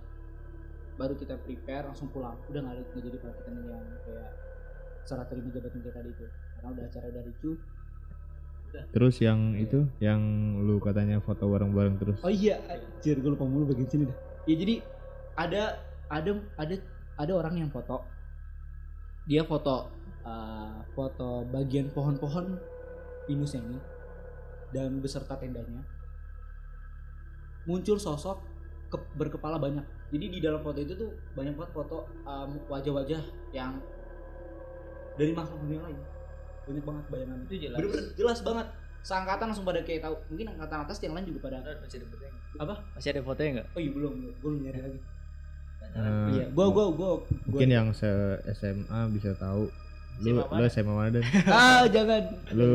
baru 1.00 1.16
kita 1.16 1.40
prepare 1.40 1.88
langsung 1.88 2.12
pulang 2.12 2.36
udah 2.52 2.60
nggak 2.60 2.74
ada 2.76 2.82
nggak 2.84 3.04
jadi 3.08 3.18
praktikan 3.24 3.54
yang 3.64 3.88
kayak 4.04 4.30
serah 5.08 5.26
terima 5.26 5.48
jabatan 5.48 5.80
kayak 5.80 5.96
tadi 5.96 6.10
itu 6.12 6.26
karena 6.28 6.68
udah 6.76 6.84
acara 6.84 7.06
udah 7.08 7.24
ricu 7.24 7.52
Terus 8.70 9.18
yang 9.18 9.58
itu 9.58 9.86
yang 9.98 10.22
lu 10.62 10.78
katanya 10.78 11.18
foto 11.18 11.50
bareng-bareng 11.50 11.98
terus. 11.98 12.18
Oh 12.22 12.30
iya, 12.30 12.62
anjir 12.70 13.18
gue 13.18 13.30
lupa 13.34 13.42
mulu 13.42 13.66
bagian 13.74 13.90
sini 13.90 14.04
dah. 14.06 14.18
Ya 14.46 14.54
jadi 14.54 14.74
ada 15.34 15.62
ada 16.06 16.30
ada 16.54 16.74
ada 17.18 17.32
orang 17.34 17.66
yang 17.66 17.70
foto. 17.70 18.06
Dia 19.26 19.42
foto 19.42 19.90
uh, 20.24 20.80
foto 20.92 21.44
bagian 21.48 21.88
pohon-pohon 21.92 22.56
pinusnya 23.24 23.62
ini 23.62 23.78
dan 24.70 24.98
beserta 25.02 25.36
tendanya. 25.36 25.82
Muncul 27.68 28.00
sosok 28.00 28.40
ke- 28.90 29.10
berkepala 29.14 29.60
banyak. 29.60 29.84
Jadi 30.10 30.26
di 30.26 30.38
dalam 30.42 30.64
foto 30.64 30.82
itu 30.82 30.96
tuh 30.96 31.10
banyak 31.38 31.54
banget 31.54 31.72
foto 31.74 32.08
um, 32.26 32.50
wajah-wajah 32.66 33.22
yang 33.54 33.78
dari 35.14 35.32
makhluk 35.36 35.60
dunia 35.62 35.80
lain. 35.84 35.98
Banyak 36.66 36.84
banget 36.86 37.04
bayangan. 37.12 37.38
Itu 37.46 37.56
jelas. 37.60 37.78
Bener-bener 37.78 38.06
jelas 38.18 38.38
banget. 38.42 38.66
Seangkatan 39.00 39.46
langsung 39.52 39.64
pada 39.64 39.80
kayak 39.80 40.04
tahu. 40.04 40.14
Mungkin 40.34 40.46
angkatan 40.56 40.78
atas 40.84 40.98
yang 41.00 41.14
lain 41.16 41.26
juga 41.30 41.48
pada 41.48 41.62
Masih 41.80 42.02
ada 42.02 42.06
fotonya? 42.10 42.32
Apa? 42.58 42.74
Masih 42.96 43.08
ada 43.14 43.20
fotonya 43.22 43.50
nggak? 43.60 43.68
Oh 43.72 43.80
iya 43.80 43.90
belum, 43.94 44.12
gue 44.18 44.32
belum 44.42 44.60
nyari 44.66 44.80
lagi. 44.82 45.00
Eh, 45.90 46.28
iya, 46.38 46.46
gua 46.54 46.70
gua 46.70 46.86
gua 46.94 47.10
mungkin 47.50 47.66
yang 47.66 47.88
se 47.90 48.06
SMA 48.54 49.00
bisa 49.10 49.34
tahu. 49.34 49.66
Lu 50.20 50.36
SMA 50.36 50.44
lu 50.44 50.62
mana? 50.62 50.68
SMA 50.68 50.92
mana 50.92 51.08
dan 51.10 51.22
ah 51.56 51.82
jangan. 51.88 52.22
lu 52.52 52.68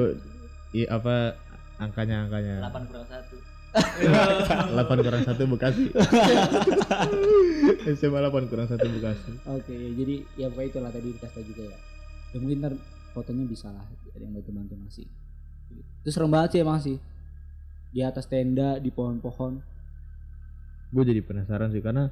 i, 0.74 0.82
apa 0.90 1.38
angkanya 1.78 2.26
angkanya 2.26 2.56
8 2.68 2.90
kurang 2.90 3.08
1 3.08 3.22
8 3.76 4.88
kurang 5.06 5.24
1 5.28 5.52
Bekasi 5.52 5.84
SMA 8.00 8.20
8 8.24 8.50
kurang 8.52 8.68
1 8.72 8.80
Bekasi 8.80 9.32
Oke, 9.52 9.74
ya, 9.76 9.90
jadi 9.94 10.16
ya 10.40 10.48
pokoknya 10.48 10.70
itulah 10.72 10.92
tadi 10.92 11.08
dikasih 11.12 11.36
tau 11.36 11.44
juga 11.44 11.64
ya. 11.68 11.78
Ya 12.32 12.38
mungkin 12.40 12.58
ntar 12.64 12.74
fotonya 13.12 13.44
bisa 13.46 13.68
lah 13.72 13.84
ada 13.86 14.24
yang 14.24 14.34
bantu 14.36 14.52
bantu 14.52 14.74
ngasih. 14.80 15.08
Itu 16.04 16.10
serem 16.12 16.32
banget 16.32 16.50
sih 16.56 16.60
emang 16.64 16.80
sih. 16.80 16.98
Di 17.92 18.04
atas 18.04 18.28
tenda, 18.28 18.80
di 18.80 18.92
pohon-pohon. 18.92 19.76
gue 20.96 21.04
jadi 21.04 21.20
penasaran 21.20 21.76
sih 21.76 21.84
karena 21.84 22.08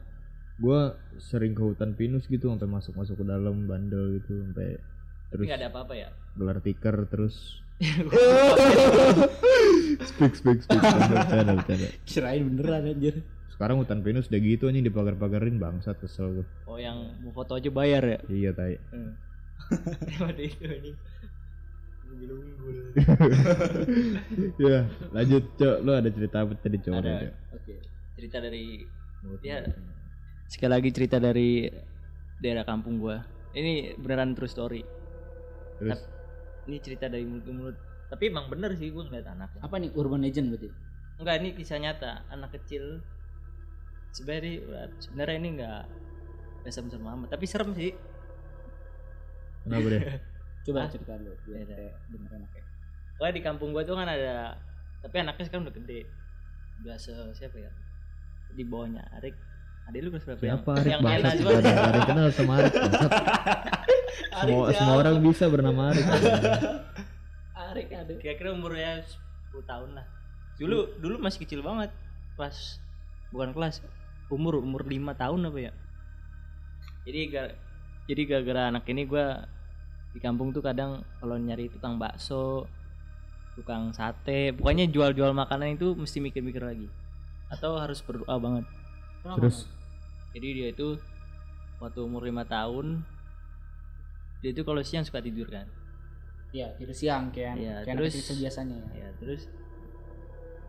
gue 0.59 0.79
sering 1.17 1.55
ke 1.55 1.63
hutan 1.63 1.95
pinus 1.95 2.27
gitu 2.27 2.51
sampai 2.51 2.67
masuk 2.67 2.99
masuk 2.99 3.15
ke 3.19 3.25
dalam 3.25 3.63
bandel 3.63 4.19
gitu 4.19 4.43
sampai 4.43 4.75
terus 5.33 5.45
nggak 5.49 5.59
ada 5.59 5.69
apa-apa 5.73 5.93
ya? 5.97 6.09
gelar 6.37 6.57
tikar 6.61 6.95
terus 7.09 7.57
speak 10.09 10.33
speak 10.37 10.59
speak. 10.61 10.79
Bercanda 10.79 11.09
bercanda 11.19 11.51
bercanda 11.57 11.87
Kirain 12.05 12.41
beneran 12.47 12.85
anjir. 12.87 13.15
sekarang 13.53 13.77
hutan 13.81 14.01
pinus 14.01 14.29
udah 14.29 14.41
gitu 14.41 14.65
anjing 14.65 14.85
dipagar-pagarin 14.85 15.57
bangsat 15.57 15.97
kesel 15.99 16.41
gue 16.41 16.45
Oh 16.65 16.77
yang 16.77 17.17
mau 17.21 17.33
foto 17.33 17.53
aja 17.53 17.69
bayar 17.69 18.01
ya? 18.05 18.19
iya 18.29 18.49
tai. 18.53 18.77
Daripada 20.09 20.41
itu 20.41 20.63
ini. 20.65 20.91
Unggul-unggul 22.13 22.77
ya 24.61 24.79
lanjut 25.11 25.43
cok. 25.57 25.75
Lu 25.81 25.91
ada 25.93 26.09
cerita 26.13 26.37
apa 26.45 26.53
tadi 26.61 26.77
cok? 26.77 26.93
Ada. 26.93 27.13
Oke. 27.57 27.73
Cerita 28.17 28.37
dari 28.41 28.85
Ya 29.41 29.63
Sekali 30.45 30.71
lagi 30.71 30.89
cerita 30.91 31.17
dari 31.17 31.65
daerah 32.37 32.65
kampung 32.67 32.99
gua. 32.99 33.23
Ini 33.53 33.97
beneran 33.97 34.33
true 34.33 34.49
story 34.49 34.81
terus? 35.83 36.01
Ini 36.63 36.77
cerita 36.79 37.05
dari 37.11 37.27
mulut 37.27 37.43
ke 37.43 37.51
mulut. 37.51 37.77
Tapi 38.07 38.23
emang 38.31 38.47
bener 38.47 38.71
sih 38.79 38.87
gua 38.89 39.03
ngeliat 39.03 39.27
anaknya. 39.27 39.59
Apa 39.59 39.75
nih 39.81 39.91
urban 39.99 40.23
legend 40.23 40.47
berarti? 40.53 40.69
Enggak 41.19 41.35
ini 41.43 41.49
kisah 41.53 41.77
nyata. 41.77 42.23
Anak 42.31 42.55
kecil. 42.55 43.03
Sebenarnya 44.13 44.87
sebenarnya 45.01 45.37
ini 45.41 45.49
enggak 45.59 45.83
Gak 46.63 46.71
serem-serem 46.71 47.03
amat 47.03 47.27
Tapi 47.33 47.45
serem 47.49 47.75
sih. 47.75 47.91
Kenapa 49.67 49.87
deh? 49.91 50.01
Coba 50.65 50.87
Ah. 50.87 50.87
cerita 50.87 51.19
dulu 51.19 51.35
biar 51.43 51.67
kayak 51.67 51.93
dengerin 52.07 52.39
anaknya. 52.39 52.63
Pokoknya 53.19 53.33
di 53.35 53.43
kampung 53.43 53.69
gua 53.75 53.83
tuh 53.83 53.95
kan 53.99 54.07
ada 54.07 54.55
Tapi 55.03 55.15
anaknya 55.19 55.43
sekarang 55.43 55.67
udah 55.67 55.75
gede. 55.75 55.99
Udah 56.83 56.95
se 56.95 57.11
siapa 57.35 57.59
ya? 57.59 57.71
Di 58.55 58.63
bawahnya 58.63 59.03
Arik 59.19 59.35
Adik 59.83 59.99
lu 59.99 60.09
kelas 60.15 60.23
berapa 60.23 60.39
siapa 60.39 60.71
yang, 60.71 60.79
Arik? 60.79 60.91
Yang 60.91 61.01
bangsat 61.03 61.19
enak 61.19 61.33
juga. 61.35 61.71
ada 61.83 62.01
kenal 62.07 62.27
sama 62.31 62.53
Arik 62.59 62.73
bangsat. 62.73 63.11
Semua 64.33 64.75
semua 64.75 64.95
orang 64.99 65.15
bisa 65.23 65.45
bernama 65.47 65.81
Arik. 65.91 66.05
Arik 67.53 67.87
ada. 67.91 68.13
Kira-kira 68.19 68.49
umurnya 68.55 69.03
10 69.51 69.63
tahun 69.63 69.89
lah. 69.95 70.05
Dulu 70.57 70.77
dulu 70.99 71.15
masih 71.19 71.43
kecil 71.43 71.59
banget. 71.61 71.91
Pas 72.39 72.55
Bukan 73.33 73.49
kelas 73.49 73.81
Umur 74.29 74.61
umur 74.61 74.85
5 74.85 75.13
tahun 75.13 75.39
apa 75.49 75.59
ya? 75.59 75.71
Jadi 77.03 77.19
gara, 77.29 77.51
jadi 78.07 78.21
gara-gara 78.23 78.61
anak 78.71 78.87
ini 78.87 79.03
gua 79.03 79.45
di 80.13 80.21
kampung 80.21 80.53
tuh 80.53 80.61
kadang 80.61 81.01
kalau 81.17 81.35
nyari 81.37 81.67
tukang 81.73 81.97
bakso 81.97 82.69
tukang 83.57 83.93
sate 83.93 84.53
pokoknya 84.53 84.89
jual-jual 84.89 85.33
makanan 85.33 85.77
itu 85.77 85.93
mesti 85.93 86.17
mikir-mikir 86.23 86.63
lagi. 86.63 86.87
Atau 87.51 87.77
harus 87.77 88.01
berdoa 88.01 88.37
banget 88.41 88.65
terus? 89.25 89.57
Jadi 90.33 90.47
dia 90.53 90.67
itu 90.69 90.99
waktu 91.77 91.99
umur 91.99 92.23
lima 92.23 92.43
tahun 92.43 93.03
dia 94.39 94.51
itu 94.51 94.61
kalau 94.61 94.81
siang 94.81 95.03
suka 95.03 95.19
tidur 95.19 95.47
kan? 95.47 95.67
Iya, 96.51 96.75
tidur 96.75 96.93
siang 96.93 97.31
kayak 97.31 97.55
Iya, 97.55 97.75
kayak 97.81 97.95
terus- 97.97 98.35
biasanya. 98.35 98.77
ya. 98.91 99.07
ya 99.07 99.09
terus 99.17 99.47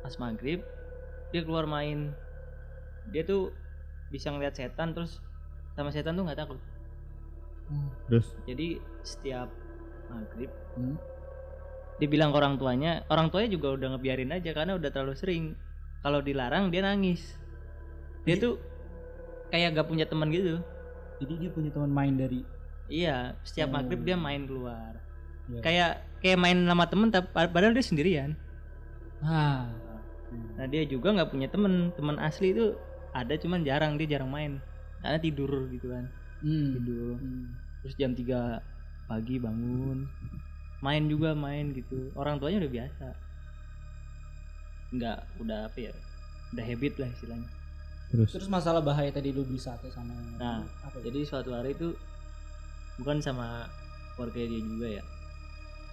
pas 0.00 0.14
maghrib 0.18 0.62
dia 1.28 1.42
keluar 1.42 1.66
main. 1.66 2.14
Dia 3.10 3.20
tuh 3.22 3.52
bisa 4.08 4.30
ngeliat 4.30 4.54
setan 4.54 4.94
terus 4.94 5.18
sama 5.74 5.90
setan 5.90 6.14
tuh 6.14 6.24
nggak 6.24 6.38
takut. 6.38 6.60
Terus? 8.06 8.32
Jadi 8.44 8.78
setiap 9.02 9.48
maghrib 10.06 10.52
Hmm. 10.76 10.96
dia 11.96 12.08
bilang 12.08 12.30
ke 12.30 12.36
orang 12.36 12.54
tuanya 12.56 13.02
orang 13.06 13.30
tuanya 13.30 13.50
juga 13.50 13.72
udah 13.72 13.88
ngebiarin 13.94 14.30
aja 14.30 14.50
karena 14.52 14.74
udah 14.74 14.90
terlalu 14.90 15.14
sering. 15.14 15.44
Kalau 16.00 16.20
dilarang 16.20 16.68
dia 16.68 16.84
nangis 16.84 17.34
dia 18.24 18.36
tuh 18.40 18.56
kayak 19.52 19.76
gak 19.76 19.88
punya 19.88 20.08
teman 20.08 20.32
gitu. 20.32 20.58
Jadi 21.20 21.46
dia 21.46 21.50
punya 21.52 21.70
teman 21.70 21.92
main 21.92 22.14
dari 22.16 22.42
iya 22.90 23.32
setiap 23.46 23.72
Oh. 23.72 23.74
maghrib 23.80 24.00
dia 24.04 24.16
main 24.16 24.44
keluar. 24.44 24.98
Iya. 25.44 25.60
kayak 25.60 25.90
kayak 26.24 26.38
main 26.40 26.58
sama 26.64 26.88
temen 26.88 27.12
tapi 27.12 27.28
padahal 27.28 27.76
dia 27.76 27.84
sendirian. 27.84 28.32
Ah. 29.20 29.68
nah 30.58 30.66
dia 30.66 30.82
juga 30.88 31.12
nggak 31.12 31.30
punya 31.30 31.48
temen. 31.52 31.92
Teman 31.94 32.16
asli 32.16 32.56
itu 32.56 32.74
ada 33.12 33.36
cuman 33.36 33.62
jarang. 33.62 34.00
Dia 34.00 34.18
jarang 34.18 34.32
main. 34.32 34.58
Karena 35.04 35.20
tidur 35.20 35.68
gitu 35.68 35.92
kan. 35.92 36.08
Hmm. 36.40 36.72
tidur. 36.80 37.20
Hmm. 37.20 37.52
terus 37.84 37.94
jam 38.00 38.16
3 38.16 38.64
pagi 39.04 39.36
bangun. 39.36 40.08
Main 40.80 41.04
juga 41.12 41.36
main 41.36 41.76
gitu. 41.76 42.08
Orang 42.16 42.40
tuanya 42.40 42.64
udah 42.64 42.72
biasa. 42.72 43.06
Nggak 44.96 45.18
udah 45.44 45.58
apa 45.68 45.78
ya 45.78 45.92
udah 46.54 46.64
habit 46.64 46.94
lah 47.02 47.10
istilahnya 47.10 47.50
terus? 48.14 48.30
Terus 48.30 48.46
masalah 48.46 48.78
bahaya 48.78 49.10
tadi 49.10 49.34
lu 49.34 49.42
beli 49.42 49.58
sate 49.58 49.90
sama 49.90 50.14
Nah, 50.38 50.62
apa 50.86 51.02
ya? 51.02 51.10
jadi 51.10 51.26
suatu 51.26 51.50
hari 51.50 51.74
itu 51.74 51.98
bukan 53.02 53.18
sama 53.18 53.66
keluarga 54.14 54.38
dia 54.38 54.60
juga 54.62 54.88
ya. 55.02 55.04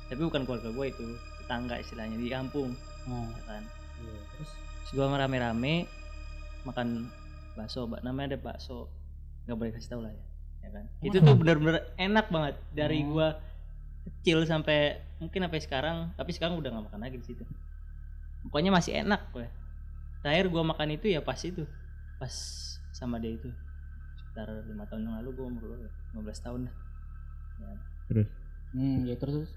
Tapi 0.08 0.22
bukan 0.22 0.46
keluarga 0.46 0.70
gue 0.70 0.86
itu 0.88 1.08
tetangga 1.42 1.82
istilahnya 1.82 2.16
di 2.16 2.30
kampung 2.30 2.78
Oh, 3.10 3.26
ya 3.34 3.44
kan. 3.50 3.64
Iya. 3.98 4.22
Terus? 4.38 4.50
Terus 4.54 4.92
gue 4.94 5.06
rame-rame 5.10 5.90
makan 6.62 7.10
bakso 7.58 7.90
Mbak. 7.90 8.06
namanya 8.06 8.38
ada 8.38 8.40
bakso 8.40 8.86
nggak 9.50 9.58
boleh 9.58 9.72
kasih 9.74 9.90
tau 9.90 10.02
lah 10.06 10.14
ya 10.14 10.26
ya 10.62 10.70
kan. 10.70 10.86
Itu 11.02 11.18
tuh 11.18 11.34
bener-bener 11.34 11.82
enak 11.98 12.30
banget 12.30 12.56
dari 12.70 13.02
Oh. 13.02 13.18
gua 13.18 13.28
kecil 14.06 14.46
sampai 14.46 15.02
mungkin 15.18 15.42
sampai 15.42 15.62
sekarang 15.62 15.98
tapi 16.14 16.32
sekarang 16.34 16.62
udah 16.62 16.70
nggak 16.70 16.86
makan 16.94 17.02
lagi 17.02 17.18
di 17.18 17.26
situ. 17.26 17.42
Pokoknya 18.46 18.70
masih 18.70 18.94
enak 19.02 19.26
gue 19.34 19.50
terakhir 20.22 20.46
gua 20.54 20.62
makan 20.62 20.94
itu 20.94 21.10
ya 21.10 21.18
pas 21.26 21.42
itu 21.42 21.66
pas 22.22 22.34
sama 22.94 23.18
dia 23.18 23.34
itu 23.34 23.50
sekitar 24.14 24.62
lima 24.70 24.86
tahun 24.86 25.10
yang 25.10 25.16
lalu 25.26 25.30
gua 25.34 25.46
umur 25.50 25.64
berapa? 25.74 25.90
15 26.22 26.46
tahun 26.46 26.62
dah 26.70 26.76
Ya. 27.62 27.74
terus 28.10 28.28
hmm, 28.74 28.98
ya 29.06 29.16
terus 29.18 29.50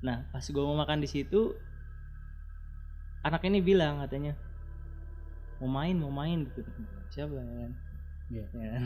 nah 0.00 0.24
pas 0.28 0.44
gua 0.48 0.64
mau 0.68 0.76
makan 0.76 1.00
di 1.00 1.08
situ 1.08 1.52
anak 3.22 3.44
ini 3.44 3.60
bilang 3.60 4.00
katanya 4.00 4.36
mau 5.56 5.68
main 5.70 5.94
mau 5.94 6.08
main 6.10 6.44
gitu 6.48 6.60
siapa 7.08 7.32
ya 7.32 7.44
kan. 7.44 7.72
Ya 8.32 8.44
kan? 8.52 8.82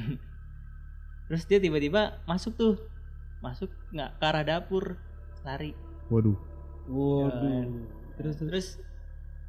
terus 1.26 1.42
dia 1.47 1.59
tiba-tiba 1.59 2.23
masuk 2.23 2.54
tuh 2.54 2.75
masuk 3.38 3.71
nggak 3.90 4.18
ke 4.18 4.25
arah 4.26 4.45
dapur 4.47 4.95
lari 5.42 5.75
waduh 6.06 6.35
Waduh. 6.87 7.83
terus 8.18 8.35
terus 8.38 8.50
terus 8.50 8.66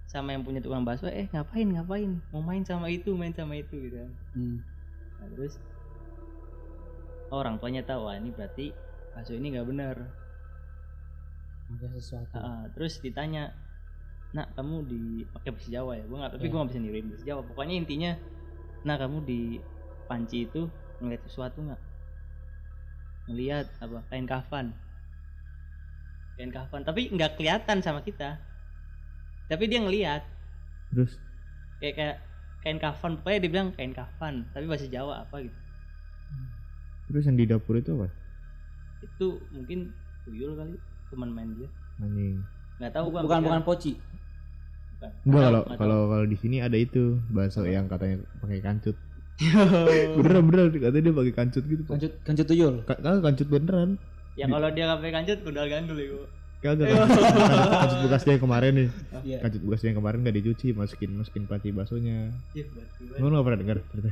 sama 0.08 0.32
yang 0.32 0.48
punya 0.48 0.64
tukang 0.64 0.88
bakso 0.88 1.12
eh 1.12 1.28
ngapain 1.36 1.68
ngapain? 1.68 2.24
Mau 2.32 2.40
main 2.40 2.64
sama 2.64 2.88
itu 2.88 3.12
main 3.12 3.36
sama 3.36 3.60
itu 3.60 3.76
gitu. 3.76 4.00
Hmm. 4.34 4.64
nah, 5.20 5.28
terus 5.36 5.60
orang 7.28 7.60
tuanya 7.60 7.84
tahu 7.84 8.08
ini 8.16 8.32
berarti 8.32 8.72
bakso 9.12 9.36
ini 9.36 9.52
nggak 9.52 9.68
benar. 9.68 9.96
Ada 11.68 11.88
sesuatu. 12.00 12.32
Ah, 12.40 12.64
terus 12.72 13.04
ditanya 13.04 13.52
nak 14.32 14.56
kamu 14.56 14.88
di 14.88 15.04
pakai 15.28 15.52
bahasa 15.52 15.70
Jawa 15.72 15.92
ya 16.00 16.04
gua 16.08 16.18
nggak 16.24 16.32
tapi 16.40 16.44
Iya. 16.48 16.52
gua 16.52 16.58
nggak 16.64 16.72
bisa 16.72 16.80
niruin 16.80 17.08
bahasa 17.12 17.26
Jawa. 17.28 17.42
Pokoknya 17.44 17.76
intinya 17.76 18.12
nah 18.88 18.96
kamu 18.96 19.18
di 19.28 19.60
panci 20.08 20.48
itu 20.48 20.72
ngeliat 21.04 21.22
sesuatu 21.28 21.60
nggak? 21.68 21.82
Ngelihat 23.28 23.68
apa? 23.84 24.00
Kain 24.08 24.24
kafan. 24.24 24.72
Kain 26.40 26.52
kafan. 26.56 26.88
Tapi 26.88 27.12
nggak 27.12 27.36
kelihatan 27.36 27.84
sama 27.84 28.00
kita 28.08 28.40
tapi 29.50 29.64
dia 29.72 29.80
ngelihat 29.84 30.22
terus? 30.92 31.20
Kayak 31.80 31.94
kayak 31.98 32.18
kain 32.64 32.80
kafan 32.84 33.12
pokoknya 33.22 33.40
dia 33.44 33.52
bilang 33.54 33.70
kain 33.78 33.94
kafan 34.00 34.36
tapi 34.54 34.66
bahasa 34.70 34.88
Jawa 34.90 35.14
apa 35.26 35.36
gitu. 35.46 35.58
Terus 37.08 37.24
yang 37.24 37.38
di 37.40 37.46
dapur 37.48 37.80
itu 37.80 37.96
apa? 37.96 38.08
Itu 39.02 39.48
mungkin 39.54 39.94
tuyul 40.26 40.58
kali 40.58 40.76
teman 41.10 41.30
main 41.32 41.50
dia. 41.56 41.70
Anjing 42.04 42.46
nggak 42.78 42.94
tahu 42.94 43.06
gua 43.10 43.22
bukan 43.26 43.38
sampai 43.42 43.50
bukan 43.50 43.64
poci. 43.66 43.92
Sekarang. 44.98 45.18
enggak 45.26 45.42
kalau 45.46 45.62
kalau 45.80 46.00
kalau 46.12 46.26
di 46.26 46.38
sini 46.38 46.58
ada 46.62 46.78
itu 46.78 47.04
bakso 47.30 47.62
yang 47.66 47.86
katanya 47.92 48.18
pakai 48.42 48.60
kancut. 48.64 48.96
Beneran 50.18 50.44
beneran 50.50 50.68
katanya 50.74 51.04
dia 51.06 51.14
pakai 51.14 51.34
kancut 51.38 51.64
gitu 51.70 51.84
kancut 51.86 52.12
kancut 52.26 52.46
tuyul. 52.50 52.76
Ka- 52.90 52.98
kagak 53.02 53.22
kancut 53.26 53.48
beneran. 53.54 53.90
Ya 54.40 54.46
kalau 54.50 54.70
dia 54.74 54.86
pakai 54.98 55.12
kancut 55.14 55.40
udah 55.46 55.64
gandul 55.70 55.98
ya 56.02 56.08
gua. 56.14 56.28
Kagak. 56.60 56.88
Kancut, 56.88 57.24
kancut 57.72 57.98
bekasnya 58.04 58.32
yang 58.32 58.44
kemarin 58.44 58.72
nih. 58.74 58.90
Iya. 59.22 59.38
Kancut 59.40 59.62
bekasnya 59.62 59.88
yang 59.88 60.00
kemarin 60.00 60.18
gak 60.22 60.36
dicuci 60.36 60.68
masukin 60.72 61.12
masukin 61.14 61.44
panci 61.46 61.70
baksonya. 61.70 62.18
Iya, 62.52 62.64
banget. 62.68 63.20
lu 63.20 63.32
gak 63.32 63.46
pernah 63.46 63.60
dengar 63.60 63.78
cerita 63.88 64.10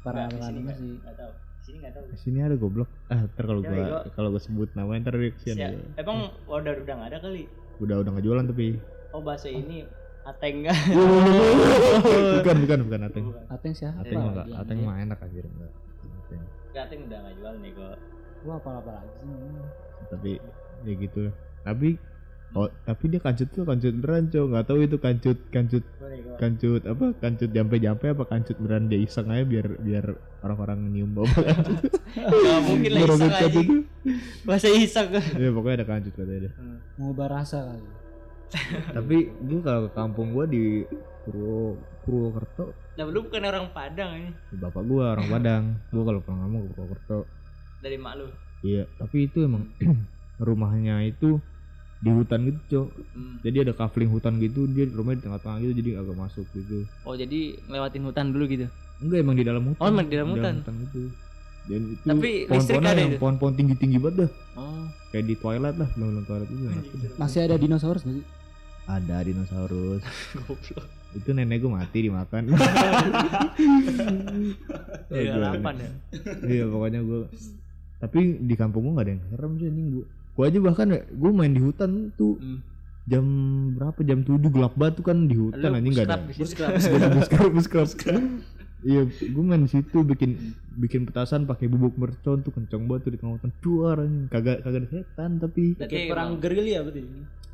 para 0.00 0.16
Nggak, 0.16 0.30
di 0.30 0.36
sini 0.36 0.46
anime 0.46 0.62
nggak- 0.62 0.78
sih. 0.78 0.92
Nggak 0.96 1.16
tahu. 1.16 1.30
Di 1.32 1.64
sini 1.66 1.76
nggak 1.78 1.92
tahu. 1.92 2.04
Di 2.06 2.18
sini 2.18 2.38
ada 2.40 2.56
goblok. 2.56 2.88
Ah 3.08 3.20
ntar 3.26 3.44
kalau 3.44 3.60
Ya, 3.60 3.66
gua 3.66 3.76
bego. 3.76 3.96
kalau 4.12 4.28
gua 4.30 4.40
sebut 4.40 4.68
namanya 4.72 4.98
ntar 5.02 5.14
dia 5.14 5.30
kesian 5.32 5.56
Ya, 5.56 5.68
emang 5.96 6.18
udah 6.44 6.72
udah 6.76 6.94
nggak 6.96 7.10
ada 7.10 7.18
kali? 7.20 7.42
Udah 7.78 7.96
udah 7.98 8.10
nggak 8.10 8.24
jualan 8.24 8.44
tapi 8.46 8.66
oh 9.10 9.20
bahasa 9.20 9.48
ini 9.48 9.82
ateng 10.22 10.54
nggak? 10.62 10.76
Bukan 12.36 12.56
bukan 12.60 12.78
bukan 12.84 13.00
ateng. 13.04 13.26
Ateng 13.48 13.72
siapa? 13.72 14.00
Ateng 14.00 14.16
mah 14.16 14.30
enggak 14.30 14.46
ateng 14.56 14.78
mah 14.80 14.96
enak 15.00 15.18
anjir 15.20 15.44
enggak 15.44 15.72
Ateng. 16.20 16.40
Ateng 16.72 17.00
udah 17.04 17.18
nggak 17.20 17.34
jual 17.36 17.54
nih 17.58 17.70
kok 17.74 17.94
gua 18.40 18.54
apa 18.56 18.70
apa 18.78 18.90
lagi 18.94 19.10
sih. 19.16 19.28
Tapi 20.08 20.30
ya 20.80 20.92
gitu 20.96 21.22
tapi 21.66 22.00
oh 22.56 22.68
tapi 22.82 23.04
dia 23.12 23.20
kancut 23.22 23.48
tuh 23.54 23.62
kancut 23.62 23.94
beneran 23.94 24.26
cow 24.32 24.44
nggak 24.50 24.64
tahu 24.66 24.78
itu 24.82 24.96
kancut 24.98 25.38
kancut 25.54 25.84
kancut 26.40 26.82
apa? 26.88 27.12
Kancut 27.20 27.50
jampe 27.52 27.76
jampe 27.76 28.06
apa 28.08 28.24
kancut 28.24 28.56
beneran 28.56 28.88
dia 28.88 29.00
iseng 29.04 29.28
aja 29.28 29.44
biar 29.44 29.66
biar 29.76 30.04
orang-orang 30.40 30.88
nyium 30.88 31.12
bau 31.12 31.28
kancut. 31.28 31.92
Nggak 32.16 32.60
mungkin 32.64 32.90
lah 32.96 33.00
iseng 33.04 33.28
aja. 33.28 33.44
itu. 33.46 33.60
bahasa 34.48 34.68
iseng? 34.72 35.08
Ya 35.36 35.48
pokoknya 35.52 35.76
ada 35.84 35.86
kancut 35.86 36.12
katanya 36.16 36.40
dia. 36.48 36.52
Mengubah 36.96 37.28
rasa 37.28 37.58
kali. 37.68 37.88
Tapi 38.96 39.16
gua 39.46 39.60
kalau 39.62 39.80
ke 39.86 39.90
kampung 39.94 40.28
gua 40.32 40.44
di 40.48 40.82
Purwo 41.28 41.76
Purwokerto. 42.02 42.72
Nah 42.96 43.04
lu 43.04 43.20
bukan 43.28 43.42
orang 43.44 43.66
Padang 43.76 44.10
ini. 44.16 44.30
Bapak 44.56 44.82
gua 44.88 45.14
orang 45.14 45.28
Padang. 45.28 45.64
Gua 45.92 46.02
kalau 46.08 46.20
pulang 46.24 46.40
kampung 46.48 46.60
ke 46.64 46.68
Purwokerto. 46.72 47.18
Dari 47.84 47.96
mak 48.00 48.14
lu? 48.16 48.26
Iya 48.64 48.88
tapi 48.96 49.28
itu 49.28 49.44
emang 49.44 49.68
rumahnya 50.40 51.04
itu 51.04 51.36
di 52.00 52.08
hutan 52.08 52.48
gitu 52.48 52.60
cok. 52.72 52.88
Hmm. 53.12 53.36
jadi 53.44 53.56
ada 53.68 53.72
kafling 53.76 54.08
hutan 54.08 54.40
gitu 54.40 54.64
dia 54.72 54.88
rumahnya 54.88 55.20
di 55.20 55.24
tengah-tengah 55.28 55.56
gitu 55.60 55.72
jadi 55.84 55.90
agak 56.00 56.16
masuk 56.16 56.46
gitu. 56.56 56.88
Oh 57.04 57.12
jadi 57.12 57.60
ngelewatin 57.68 58.02
hutan 58.08 58.26
dulu 58.32 58.44
gitu? 58.48 58.66
Enggak 59.04 59.18
emang 59.20 59.36
di 59.36 59.44
dalam 59.44 59.62
hutan. 59.68 59.80
Oh, 59.84 59.88
emang 59.88 60.06
di 60.08 60.14
dalam 60.16 60.30
hutan? 60.32 60.54
gitu. 60.64 61.02
Dan 61.68 61.80
itu 61.92 62.04
Tapi 62.08 62.30
ada 62.48 62.96
yang 62.96 63.12
itu? 63.14 63.20
pohon-pohon 63.20 63.52
tinggi-tinggi 63.52 64.00
banget 64.00 64.16
dah. 64.24 64.30
Oh. 64.56 64.88
Kayak 65.12 65.24
di 65.28 65.34
Twilight 65.36 65.76
lah 65.76 65.88
belum 65.92 66.24
Twilight 66.24 66.48
itu. 66.48 66.64
Masih 67.20 67.40
ada 67.44 67.56
dinosaurus 67.60 68.02
nggak 68.08 68.16
sih? 68.16 68.26
Ada 68.88 69.16
dinosaurus. 69.20 70.02
Goblok. 70.40 70.86
Itu 71.10 71.36
nenek 71.36 71.60
gue 71.60 71.68
mati 71.68 71.98
dimakan. 72.08 72.42
Ya 75.10 75.36
Aduh. 75.36 75.42
lapan 75.42 75.74
ya? 75.84 75.90
Iya 76.48 76.64
pokoknya 76.70 77.00
gue 77.04 77.20
tapi 78.00 78.40
di 78.40 78.54
kampung 78.56 78.88
gue 78.88 78.92
gak 78.96 79.04
ada 79.04 79.12
yang 79.12 79.22
serem 79.28 79.52
sih 79.60 79.68
anjing 79.68 79.88
gue 80.00 80.06
gue 80.40 80.48
aja 80.48 80.58
bahkan 80.64 80.88
ya 80.88 81.04
gue 81.04 81.30
main 81.36 81.52
di 81.52 81.60
hutan 81.60 82.08
tuh. 82.16 82.40
Hmm. 82.40 82.64
jam 83.10 83.24
berapa? 83.74 84.00
Jam 84.06 84.22
7 84.22 84.38
gelap 84.54 84.72
banget 84.78 85.02
tuh 85.02 85.04
kan 85.10 85.18
di 85.28 85.36
hutan 85.36 85.76
anjing 85.76 85.92
gak 85.98 86.08
ada. 86.08 86.24
Buskap, 86.30 87.48
buskap. 87.56 87.88
Iya, 88.80 89.02
gue 89.04 89.44
main 89.44 89.60
di 89.66 89.70
situ 89.72 90.00
bikin 90.00 90.56
bikin 90.78 91.04
petasan 91.04 91.44
pakai 91.44 91.68
bubuk 91.68 92.00
mercon 92.00 92.40
tuh 92.40 92.54
kenceng 92.54 92.88
banget 92.88 93.10
tuh 93.10 93.12
di 93.12 93.18
tengah 93.18 93.34
hutan. 93.36 93.50
Duar 93.60 93.96
anjing. 94.00 94.30
Kagak 94.30 94.64
kagak 94.64 94.80
ada 94.80 94.88
setan 94.88 95.30
tapi 95.36 95.76
kayak 95.76 96.08
perang 96.08 96.38
gerilya 96.38 96.80
berarti? 96.86 97.02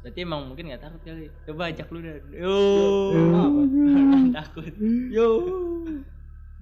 Berarti 0.04 0.18
emang 0.22 0.40
mungkin 0.46 0.64
nggak 0.70 0.82
takut 0.86 1.00
kali. 1.02 1.26
Coba 1.48 1.62
ajak 1.72 1.88
lu 1.90 1.98
dah. 2.04 2.14
Yo. 2.30 2.58
Takut. 4.38 4.64
Yo. 5.10 5.28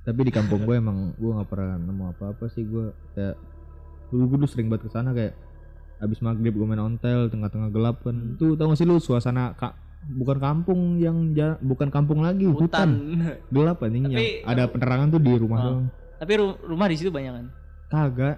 Tapi 0.06 0.20
di 0.22 0.32
kampung 0.32 0.64
gue 0.64 0.76
emang 0.80 1.12
gue 1.18 1.32
nggak 1.34 1.48
pernah 1.50 1.76
nemu 1.82 2.04
apa-apa 2.14 2.46
sih. 2.48 2.62
Gue 2.62 2.94
kayak 3.12 3.36
dulu 4.14 4.22
gue 4.30 4.36
dulu 4.38 4.48
sering 4.48 4.70
banget 4.70 4.86
ke 4.86 4.90
sana 4.94 5.10
kayak 5.10 5.34
abis 6.04 6.20
maghrib 6.20 6.52
gue 6.52 6.64
main 6.64 6.78
ontel 6.78 7.26
tengah-tengah 7.26 7.68
gelap 7.68 7.96
kan 8.00 8.12
Hmm. 8.12 8.36
tuh 8.36 8.54
tau 8.54 8.68
gak 8.68 8.76
sih 8.76 8.84
lu 8.84 8.96
suasana 8.96 9.52
ka- 9.52 9.72
bukan 10.06 10.36
kampung 10.36 10.80
yang 10.96 11.32
ja- 11.32 11.56
bukan 11.58 11.88
kampung 11.88 12.20
lagi 12.20 12.44
hutan, 12.44 12.60
hutan 12.60 12.90
gelap 13.48 13.80
anjing 13.80 14.04
yang 14.06 14.14
Tapi- 14.14 14.44
ada 14.44 14.62
penerangan 14.66 15.08
tuh 15.08 15.18
di 15.18 15.32
rumah 15.34 15.58
Oh. 15.58 15.64
doang 15.64 15.84
tapi 16.14 16.32
ru- 16.34 16.58
rumah 16.62 16.86
di 16.86 16.94
situ 16.94 17.08
banyak 17.08 17.32
kan 17.32 17.46
kagak 17.86 18.36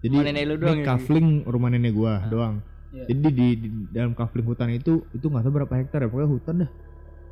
jadi 0.00 0.12
Rumah 0.12 0.26
nenek 0.26 0.44
lu 0.44 0.54
doang 0.56 0.74
ini 0.74 0.82
ya? 0.82 0.86
kafling 0.90 1.28
rumah 1.44 1.68
nenek 1.68 1.92
gua 1.92 2.12
Ah. 2.12 2.20
doang 2.26 2.54
Iya. 2.90 3.04
jadi 3.08 3.28
di, 3.28 3.46
di 3.56 3.68
dalam 3.88 4.12
kafling 4.12 4.44
hutan 4.44 4.70
itu 4.70 5.02
itu 5.10 5.24
nggak 5.24 5.42
tahu 5.42 5.52
berapa 5.54 5.74
hektar 5.76 5.98
ya 5.98 6.08
pokoknya 6.08 6.28
hutan 6.28 6.54
dah 6.58 6.70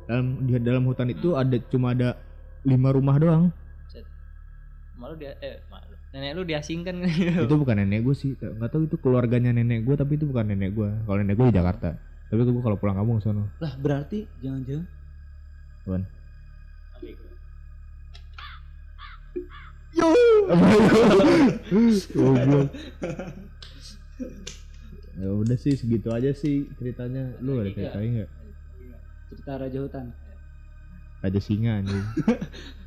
dalam 0.05 0.25
di 0.41 0.51
dalam 0.57 0.83
hutan 0.83 1.07
itu 1.09 1.27
Hmm. 1.29 1.39
ada 1.39 1.55
cuma 1.65 1.87
ada 1.91 2.09
lima 2.63 2.89
rumah 2.89 3.15
doang 3.15 3.43
malu 4.93 5.15
dia 5.15 5.35
eh 5.39 5.59
malu 5.67 5.92
nenek 6.13 6.31
lu 6.33 6.43
diasingkan. 6.45 6.95
Kan 7.01 7.09
itu 7.43 7.55
bukan 7.57 7.75
nenek 7.75 7.99
gue 8.01 8.13
sih. 8.13 8.31
Nggak 8.33 8.69
tahu 8.69 8.85
itu 8.85 8.95
keluarganya 8.95 9.49
nenek 9.49 9.81
gue 9.81 9.95
tapi 9.95 10.15
itu 10.15 10.23
bukan 10.23 10.45
nenek 10.47 10.71
gue 10.71 10.89
kalau 11.03 11.17
nenek 11.17 11.35
gue 11.35 11.47
di 11.49 11.57
Jakarta. 11.57 11.97
Tapi 12.29 12.39
gue 12.39 12.63
kalau 12.63 12.77
pulang 12.77 12.95
kampung 12.95 13.17
ke 13.17 13.23
sono 13.23 13.45
lah 13.57 13.73
berarti 13.77 14.25
jangan-jangan 14.39 14.85
Wan. 15.83 16.03
Goblok. 22.13 22.69
ya 25.13 25.29
udah 25.29 25.57
sih 25.57 25.73
segitu 25.73 26.09
aja 26.09 26.33
sih 26.33 26.69
ceritanya. 26.77 27.33
Lu 27.41 27.57
ada 27.57 27.69
Iya. 27.69 27.75
ceritanya 27.75 28.09
nggak? 28.15 28.29
Cerita 29.29 29.51
raja 29.57 29.79
hutan. 29.81 30.05
Raja 31.23 31.39
singa 31.39 31.79
anjing 31.79 32.03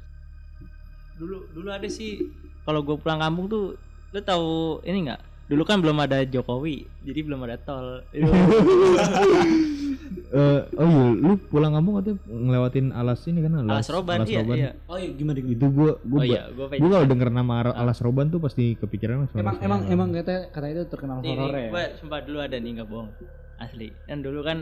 dulu 1.17 1.49
dulu 1.51 1.69
ada 1.73 1.89
sih. 1.89 2.31
Kalau 2.63 2.85
gue 2.85 2.97
pulang 3.01 3.19
kampung 3.19 3.47
tuh 3.49 3.65
lu 4.13 4.21
tahu 4.21 4.81
ini 4.85 5.09
nggak? 5.11 5.23
Dulu 5.47 5.63
kan 5.63 5.79
belum 5.81 5.99
ada 6.03 6.23
Jokowi 6.27 6.91
jadi 7.03 7.21
belum 7.25 7.41
ada 7.49 7.57
tol. 7.59 8.05
Eh, 10.27 10.61
oh 10.75 10.87
iya, 10.91 11.05
lu 11.23 11.35
pulang 11.39 11.71
kampung 11.71 12.03
katanya 12.03 12.19
ngelewatin 12.27 12.91
alas 12.91 13.23
ini 13.31 13.47
kan? 13.47 13.63
Alas, 13.63 13.87
alas 13.87 13.89
roban 13.95 14.27
iya 14.27 14.43
iya. 14.43 14.71
Oh 14.91 14.99
iya 14.99 15.15
gimana 15.15 15.39
gimana? 15.39 15.55
Itu 15.55 15.67
gua 15.71 15.93
gua 16.03 16.19
oh 16.19 16.25
iya 16.27 16.43
gue 16.51 16.67
gua 16.83 16.89
kalau 16.99 17.07
denger 17.07 17.29
nama 17.31 17.55
ar- 17.63 17.79
alas 17.79 17.99
roban 18.03 18.27
tuh 18.27 18.43
pasti 18.43 18.75
kepikiran 18.75 19.23
emang 19.23 19.31
alas 19.31 19.63
emang 19.63 19.81
roban. 19.87 19.95
emang 19.95 20.09
kata 20.19 20.35
kata 20.51 20.67
itu 20.67 20.83
terkenal 20.91 21.23
horor 21.23 21.55
ya? 21.55 21.71
gue 21.71 21.85
sumpah 22.03 22.21
dulu 22.27 22.39
ada 22.43 22.57
nih 22.59 22.71
nggak 22.83 22.89
bohong. 22.91 23.11
Asli. 23.57 23.89
Dan 24.05 24.19
dulu 24.27 24.41
kan 24.43 24.59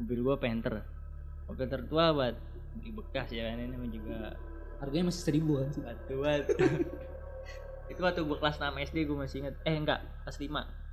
mobil 0.00 0.18
gue 0.24 0.36
Panther. 0.40 0.74
Mobil 1.44 1.66
tertua 1.68 2.04
buat 2.16 2.34
di 2.76 2.90
bekas 2.92 3.28
ya 3.32 3.52
kan 3.52 3.56
ini 3.60 3.88
juga 3.92 4.32
harganya 4.82 5.08
masih 5.08 5.22
seribu 5.24 5.62
kan 5.62 5.70
batu. 5.82 6.14
Banget 6.20 6.44
itu 7.92 8.00
waktu 8.02 8.20
gue 8.26 8.38
kelas 8.38 8.58
6 8.58 8.66
SD 8.92 9.06
gue 9.06 9.16
masih 9.16 9.36
inget 9.46 9.54
eh 9.62 9.76
enggak 9.78 10.02
kelas 10.26 10.38
5 10.42 10.86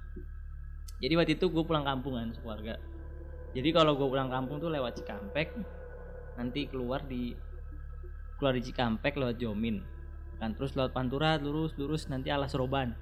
jadi 1.04 1.19
waktu 1.19 1.36
itu 1.36 1.52
gue 1.52 1.63
pulang 1.67 1.84
kampung 1.84 2.15
kan 2.15 2.32
sekeluarga. 2.32 2.80
Jadi 3.52 3.69
kalau 3.76 4.00
gue 4.00 4.08
pulang 4.08 4.32
kampung 4.32 4.63
tuh 4.63 4.72
lewat 4.72 5.04
Cikampek 5.04 5.52
nanti 6.39 6.63
keluar 6.72 7.04
di 7.04 7.36
keluar 8.39 8.56
di 8.56 8.63
Cikampek 8.63 9.19
lewat 9.19 9.36
Jomin. 9.36 9.84
Kan 10.39 10.56
terus 10.56 10.80
lewat 10.80 10.96
Pantura 10.96 11.36
lurus 11.36 11.76
lurus 11.76 12.08
nanti 12.08 12.32
Alas 12.32 12.56
Roban. 12.56 12.96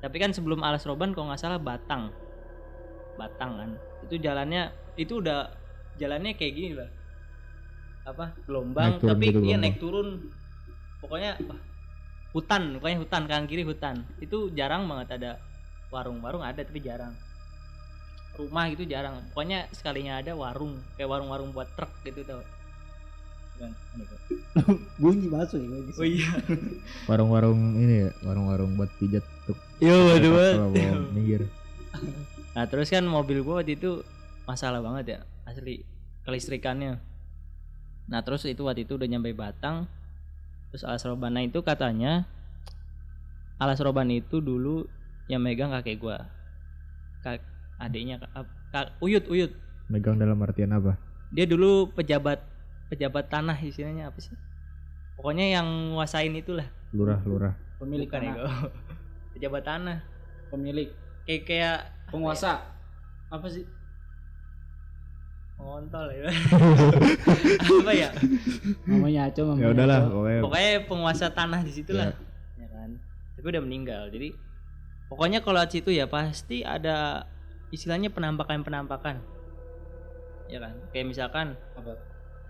Tapi 0.00 0.16
kan 0.16 0.32
sebelum 0.32 0.64
Alas 0.64 0.88
Roban 0.88 1.12
kalau 1.12 1.28
nggak 1.28 1.44
salah 1.44 1.60
Batang. 1.60 2.08
Batang 3.20 3.52
kan. 3.60 3.70
Itu 4.08 4.16
jalannya 4.16 4.72
itu 4.96 5.20
udah 5.20 5.52
jalannya 6.00 6.32
kayak 6.32 6.52
gini 6.56 6.72
lah 6.72 6.88
apa 8.02 8.34
gelombang 8.50 8.98
Naik 8.98 9.00
turun 9.00 9.10
tapi 9.14 9.24
gitu, 9.30 9.38
iya 9.38 9.56
gelombang. 9.56 9.60
naik 9.62 9.76
turun. 9.78 10.08
Pokoknya 11.02 11.30
wah, 11.46 11.60
hutan 12.34 12.62
pokoknya 12.78 12.98
hutan 13.02 13.22
kanan 13.30 13.46
kiri 13.46 13.62
hutan. 13.66 13.96
Itu 14.18 14.50
jarang 14.54 14.86
banget 14.90 15.08
ada 15.18 15.30
warung-warung 15.94 16.42
ada 16.42 16.62
tapi 16.62 16.82
jarang. 16.82 17.14
Rumah 18.38 18.64
gitu 18.72 18.88
jarang. 18.88 19.22
Pokoknya 19.34 19.68
sekalinya 19.70 20.18
ada 20.18 20.32
warung 20.34 20.80
kayak 20.96 21.10
warung-warung 21.10 21.52
buat 21.54 21.68
truk 21.78 21.90
gitu 22.06 22.24
tau. 22.26 22.42
Bunyi 24.98 25.30
masuk 25.30 25.62
ya 25.70 25.78
oh 25.94 26.06
iya. 26.06 26.30
Warung-warung 27.08 27.78
ini 27.78 28.08
ya 28.08 28.10
warung-warung 28.26 28.74
buat 28.74 28.90
pijat 28.98 29.22
tuh 29.46 29.54
yo 29.78 29.94
waduh 30.10 30.70
minggir. 31.14 31.46
Nah 32.58 32.64
terus 32.66 32.90
kan 32.90 33.06
mobil 33.06 33.46
gua 33.46 33.62
waktu 33.62 33.78
itu 33.78 34.02
masalah 34.50 34.82
banget 34.82 35.04
ya 35.06 35.18
asli 35.46 35.86
kelistrikannya. 36.26 36.98
Nah 38.12 38.20
terus 38.20 38.44
itu 38.44 38.60
waktu 38.68 38.84
itu 38.84 39.00
udah 39.00 39.08
nyampe 39.08 39.32
Batang. 39.32 39.88
Terus 40.68 40.84
alas 40.84 41.00
roban 41.08 41.32
nah 41.32 41.40
itu 41.40 41.64
katanya 41.64 42.28
alas 43.56 43.80
roban 43.80 44.12
itu 44.12 44.44
dulu 44.44 44.84
yang 45.32 45.40
megang 45.40 45.72
kakek 45.72 45.96
gua. 45.96 46.28
Kak 47.24 47.40
adiknya 47.80 48.20
kak, 48.20 48.44
kak 48.68 48.86
Uyut 49.00 49.24
Uyut. 49.32 49.52
megang 49.88 50.16
dalam 50.16 50.40
artian 50.40 50.72
apa 50.72 50.96
Dia 51.32 51.44
dulu 51.44 51.88
pejabat 51.92 52.40
pejabat 52.88 53.28
tanah 53.32 53.56
istilahnya 53.60 54.12
apa 54.12 54.20
sih? 54.20 54.36
Pokoknya 55.16 55.48
yang 55.48 55.96
nguasain 55.96 56.32
itulah. 56.36 56.68
lurah 56.92 57.20
lurah 57.24 57.54
Pemilik 57.80 58.04
Bukan 58.08 58.20
tanah, 58.20 58.36
ego. 58.36 58.44
pejabat 59.36 59.62
tanah. 59.64 59.98
pemilik, 60.52 60.88
Kayak 61.24 61.42
kayak 61.48 61.76
penguasa. 62.12 62.60
Apa 63.32 63.48
sih? 63.48 63.64
Ngontol 65.62 66.06
ya. 66.10 66.26
apa 67.78 67.92
ya? 67.94 68.08
Namanya 68.84 69.30
Aco, 69.30 69.54
ya 69.56 69.68
udahlah 69.70 70.00
pokoknya 70.06 70.40
pokoknya 70.42 70.70
penguasa 70.86 71.26
tanah 71.30 71.60
di 71.62 71.72
situ 71.72 71.94
lah 71.94 72.10
Ya. 72.58 72.66
ya 72.66 72.68
kan 72.68 72.90
tapi 73.34 73.46
udah 73.48 73.62
meninggal 73.62 74.02
jadi 74.10 74.28
pokoknya 75.08 75.40
kalau 75.40 75.62
situ 75.66 75.90
ya 75.90 76.06
pasti 76.06 76.62
ada 76.62 77.26
istilahnya 77.70 78.10
penampakan 78.10 78.62
penampakan 78.62 79.22
ya 80.46 80.60
kan 80.60 80.76
kayak 80.92 81.06
misalkan 81.08 81.56
Apa? 81.74 81.96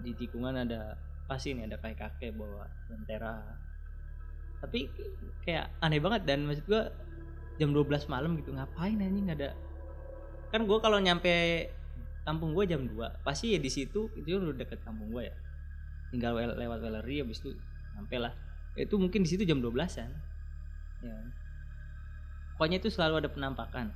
di 0.03 0.11
tikungan 0.19 0.59
ada 0.59 0.99
pasti 1.25 1.55
nih 1.55 1.71
ada 1.71 1.79
kayak 1.79 1.97
kakek 1.97 2.35
bawa 2.35 2.67
lentera 2.91 3.41
tapi 4.59 4.91
kayak 5.43 5.71
aneh 5.79 5.99
banget 5.99 6.23
dan 6.27 6.45
maksud 6.45 6.67
gua 6.67 6.91
jam 7.57 7.71
12 7.71 7.89
malam 8.07 8.35
gitu 8.37 8.51
ngapain 8.51 8.99
anjing 8.99 9.31
ada 9.31 9.55
kan 10.51 10.67
gua 10.67 10.83
kalau 10.83 10.99
nyampe 10.99 11.31
kampung 12.23 12.55
gua 12.55 12.65
jam 12.67 12.87
2 12.87 13.27
pasti 13.27 13.55
ya 13.55 13.59
di 13.59 13.71
situ 13.71 14.11
itu 14.15 14.29
udah 14.39 14.57
deket 14.57 14.83
kampung 14.83 15.11
gua 15.11 15.27
ya. 15.27 15.35
Tinggal 16.13 16.33
wel- 16.37 16.59
lewat 16.59 16.79
weleri 16.83 17.25
habis 17.25 17.41
itu 17.43 17.57
sampai 17.95 18.19
lah. 18.23 18.33
Itu 18.79 18.97
mungkin 18.97 19.27
di 19.27 19.29
situ 19.29 19.43
jam 19.45 19.61
12-an 19.61 20.11
ya. 21.03 21.13
Kan? 21.13 21.29
pokoknya 22.53 22.79
itu 22.79 22.95
selalu 22.95 23.27
ada 23.27 23.31
penampakan 23.33 23.91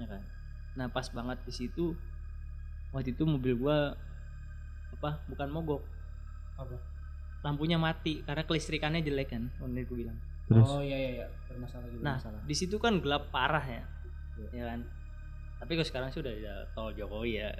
ya 0.00 0.06
kan? 0.08 0.22
Nah 0.78 0.88
pas 0.88 1.04
banget 1.12 1.36
di 1.44 1.52
situ 1.52 1.92
waktu 2.96 3.12
itu 3.12 3.28
mobil 3.28 3.54
gua 3.60 3.92
apa 4.94 5.20
bukan 5.28 5.48
mogok. 5.52 5.82
Apa? 6.54 6.94
lampunya 7.44 7.76
mati 7.76 8.24
karena 8.24 8.42
kelistrikannya 8.48 9.04
jelek 9.04 9.36
kan 9.36 9.52
bener 9.60 9.84
gue 9.84 9.96
bilang. 10.00 10.16
Terus? 10.48 10.64
Oh 10.64 10.80
iya 10.80 10.96
iya 10.96 11.10
iya, 11.20 11.26
bermasalah 11.44 11.88
juga 11.92 12.02
nah 12.02 12.16
di 12.48 12.54
situ 12.56 12.80
kan 12.80 13.04
gelap 13.04 13.28
parah 13.28 13.62
ya. 13.62 13.84
Ya 14.50 14.64
kan 14.72 14.80
tapi 15.56 15.70
kalau 15.74 15.86
sekarang 15.86 16.10
sudah 16.10 16.30
ada 16.30 16.54
tol 16.72 16.90
Jokowi 16.90 17.40
ya. 17.40 17.50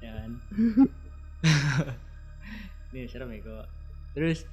Ya 0.00 0.10
kan? 0.14 0.30
Ini 2.90 3.08
serem 3.08 3.30
ya 3.30 3.40
kok 3.42 3.66
terus 4.14 4.46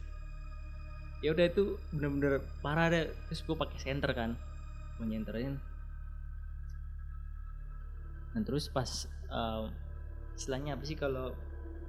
ya 1.21 1.29
udah 1.29 1.45
itu 1.45 1.77
bener-bener 1.93 2.41
parah 2.59 2.89
deh. 2.89 3.05
Terus 3.29 3.41
gue 3.41 3.53
pakai 3.53 3.77
senter 3.77 4.09
kan 4.11 4.33
mau 4.97 5.05
nyenterin. 5.05 5.61
Dan 8.33 8.41
terus 8.41 8.65
pas 8.65 8.87
em, 9.27 9.69
istilahnya 10.33 10.73
apa 10.73 10.83
sih 10.83 10.95
kalau 10.95 11.35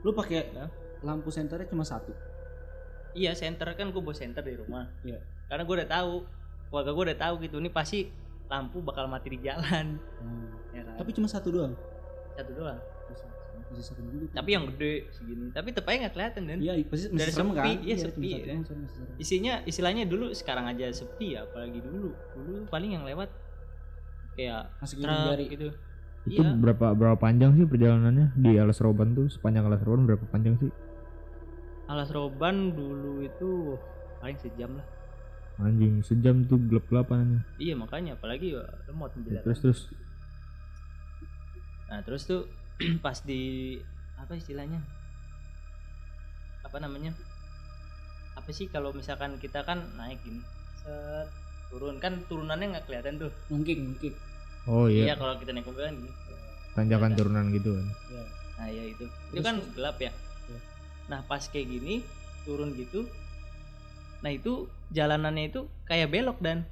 Lu 0.02 0.10
pakai 0.10 0.50
Ya. 0.50 0.66
lampu 1.00 1.30
senternya 1.30 1.70
cuma 1.70 1.82
satu. 1.82 2.10
iya 3.12 3.36
senter 3.36 3.68
kan 3.76 3.92
gue 3.92 4.00
bawa 4.00 4.16
senter 4.16 4.40
di 4.40 4.56
rumah. 4.56 4.88
Iya. 5.02 5.20
karena 5.46 5.62
gue 5.62 5.76
udah 5.78 5.90
tahu 5.90 6.12
keluarga 6.68 6.90
gue 6.90 7.04
udah 7.12 7.18
tahu 7.18 7.34
gitu. 7.44 7.56
Ini 7.56 7.70
pasti 7.70 8.08
lampu 8.52 8.84
bakal 8.84 9.08
mati 9.08 9.32
di 9.32 9.40
jalan. 9.40 9.96
Ya 10.76 10.84
kan? 10.84 10.94
Tapi 11.00 11.10
cuma 11.16 11.24
satu 11.24 11.48
doang. 11.48 11.72
satu 12.36 12.52
doang. 12.52 12.76
Masih 13.72 13.88
serem 13.88 14.04
juga. 14.12 14.36
tapi 14.36 14.50
yang 14.52 14.68
gede 14.68 15.08
segini. 15.16 15.48
Tapi 15.48 15.72
tepatnya 15.72 15.98
nggak 16.04 16.12
kelihatan 16.12 16.42
kan 16.44 16.58
Iya, 16.60 16.72
pasti 16.92 17.06
masih 17.08 17.16
Dari 17.16 17.32
serem 17.32 17.48
sepi, 17.48 17.56
kan? 17.56 17.64
iya, 17.80 17.94
cuma 17.96 18.04
sepi, 18.04 18.28
ya. 18.28 18.36
doang, 18.44 18.62
serem, 18.68 18.80
masih 18.84 18.96
serem. 19.00 19.16
isinya 19.16 19.52
istilahnya 19.64 20.04
dulu 20.04 20.26
sekarang 20.36 20.64
aja 20.68 20.86
sepi 20.92 21.26
ya 21.32 21.40
apalagi 21.48 21.78
dulu. 21.80 22.12
Dulu 22.36 22.52
paling 22.68 22.90
yang 23.00 23.04
lewat 23.08 23.32
kayak 24.36 24.68
Masih 24.76 24.96
truk 25.00 25.40
gitu. 25.48 25.68
Itu 26.28 26.42
iya. 26.44 26.52
berapa 26.52 26.86
berapa 26.92 27.16
panjang 27.16 27.56
sih 27.56 27.64
perjalanannya? 27.64 28.36
Di 28.36 28.52
alas 28.60 28.78
roban 28.84 29.16
tuh 29.16 29.32
sepanjang 29.32 29.64
alas 29.64 29.80
roban 29.88 30.04
berapa 30.04 30.24
panjang 30.28 30.60
sih? 30.60 30.68
Alas 31.88 32.12
roban 32.12 32.76
dulu 32.76 33.24
itu 33.24 33.76
paling 34.20 34.36
sejam 34.36 34.76
lah 34.76 34.86
anjing 35.60 36.00
sejam 36.00 36.48
tuh 36.48 36.56
gelap 36.70 36.88
gelapan 36.88 37.44
iya 37.60 37.76
makanya 37.76 38.16
apalagi 38.16 38.56
ya 38.56 38.64
remote 38.88 39.12
menjelaskan. 39.20 39.44
terus 39.44 39.58
terus. 39.60 39.80
Nah 41.92 42.00
terus 42.00 42.24
tuh 42.24 42.48
pas 43.04 43.20
di 43.20 43.76
apa 44.16 44.32
istilahnya? 44.32 44.80
Apa 46.64 46.80
namanya? 46.80 47.12
Apa 48.32 48.48
sih 48.48 48.72
kalau 48.72 48.96
misalkan 48.96 49.36
kita 49.36 49.60
kan 49.60 49.84
naik 50.00 50.16
gini 50.24 50.40
set 50.80 51.28
turun. 51.68 52.00
Kan 52.00 52.24
turunannya 52.32 52.72
nggak 52.72 52.88
kelihatan 52.88 53.20
tuh. 53.20 53.32
Mungkin, 53.52 53.92
mungkin. 53.92 54.12
oh 54.64 54.88
iya. 54.88 55.12
Iya 55.12 55.14
kalau 55.20 55.36
kita 55.36 55.52
naik 55.52 55.68
mobil 55.68 55.84
kan 55.84 55.94
gini. 56.00 56.12
Tanjakan 56.72 57.12
turunan 57.12 57.44
gitu 57.52 57.76
kan? 57.76 57.86
Iya. 58.08 58.24
nah 58.56 58.66
iya 58.72 58.84
itu. 58.88 59.04
Itu 59.04 59.36
Terus, 59.36 59.44
kan 59.44 59.56
terus? 59.60 59.72
gelap 59.76 59.96
ya? 60.00 60.12
Iya. 60.48 60.60
nah 61.12 61.20
pas 61.28 61.44
kayak 61.44 61.68
gini 61.68 62.00
turun 62.48 62.72
gitu 62.72 63.04
nah 64.22 64.30
itu 64.30 64.66
jalanannya 64.90 65.50
itu 65.50 65.66
kayak 65.84 66.08
belok 66.08 66.38
dan. 66.38 66.62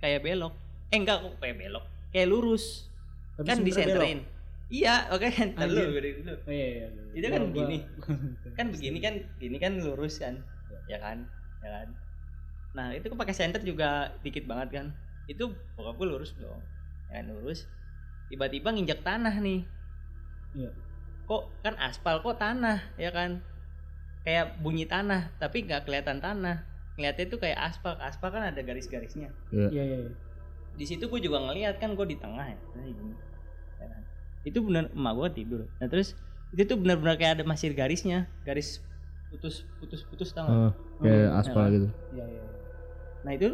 Kayak 0.00 0.24
belok. 0.24 0.56
Eh 0.88 0.96
enggak 0.96 1.20
kok 1.20 1.36
kayak 1.38 1.56
belok? 1.60 1.84
Kayak 2.10 2.28
lurus. 2.32 2.88
Tapi 3.36 3.46
kan 3.46 3.58
disenterin. 3.60 4.18
iya 4.70 5.10
oke 5.10 5.26
kan? 5.28 5.52
Ntar 5.52 5.66
Anjir. 5.68 5.84
dulu, 5.84 5.92
gede 5.98 6.08
dulu. 6.08 6.22
belok. 6.24 6.40
Oh, 6.46 6.52
iya, 6.52 6.66
iya. 6.66 6.86
Itu 7.12 7.26
kan 7.28 7.42
Gua- 7.42 7.54
gini. 7.54 7.78
kan 8.58 8.66
begini 8.72 8.98
kan 8.98 9.14
gini 9.36 9.56
kan 9.60 9.72
lurus 9.78 10.14
kan? 10.16 10.34
Ya 10.88 10.98
kan? 10.98 11.28
Ya 11.60 11.68
kan? 11.70 11.88
Nah 12.72 12.86
itu 12.94 13.06
kan 13.06 13.18
pakai 13.18 13.34
senter 13.36 13.60
juga 13.60 14.14
dikit 14.22 14.48
banget 14.48 14.68
kan? 14.72 14.86
Itu 15.28 15.52
bokap 15.76 16.00
gue 16.00 16.08
lurus 16.08 16.32
dong. 16.34 16.62
Ya 17.10 17.20
kan 17.20 17.28
lurus. 17.28 17.68
Tiba-tiba 18.30 18.72
nginjak 18.72 19.04
tanah 19.04 19.36
nih. 19.38 19.66
Iya. 20.50 20.70
kok 21.22 21.46
kan 21.62 21.78
aspal 21.78 22.18
kok 22.26 22.42
tanah 22.42 22.82
ya 22.98 23.14
kan 23.14 23.38
kayak 24.20 24.60
bunyi 24.60 24.84
tanah 24.84 25.32
tapi 25.36 25.64
nggak 25.64 25.88
kelihatan 25.88 26.20
tanah 26.20 26.64
ngeliatnya 26.94 27.24
itu 27.26 27.36
kayak 27.40 27.58
aspal 27.58 27.96
aspal 27.98 28.28
kan 28.28 28.44
ada 28.44 28.60
garis-garisnya 28.60 29.32
Iya, 29.48 29.68
iya, 29.72 29.84
iya. 30.04 30.12
di 30.70 30.84
situ 30.84 31.08
gue 31.08 31.20
juga 31.20 31.40
ngeliat 31.40 31.80
kan 31.80 31.96
gue 31.96 32.06
di 32.06 32.16
tengah 32.16 32.44
ya 32.44 32.58
nah, 32.76 32.84
ya 32.84 33.86
kan? 33.88 34.02
itu 34.44 34.58
benar 34.60 34.92
emak 34.92 35.12
gue 35.16 35.28
tidur 35.40 35.60
nah 35.80 35.88
terus 35.88 36.12
itu 36.52 36.62
tuh 36.66 36.76
benar-benar 36.76 37.16
kayak 37.16 37.32
ada 37.40 37.44
masih 37.46 37.72
garisnya 37.72 38.28
garis 38.44 38.84
putus 39.30 39.62
putus 39.78 40.02
putus 40.04 40.34
tau 40.34 40.44
nggak? 40.44 40.58
oh, 40.58 40.72
kayak 41.00 41.28
Oh, 41.30 41.40
aspal 41.40 41.64
ya. 41.64 41.70
gitu 41.72 41.88
Iya, 42.12 42.24
iya. 42.26 42.42
iya. 42.44 42.60
nah 43.24 43.32
itu 43.32 43.48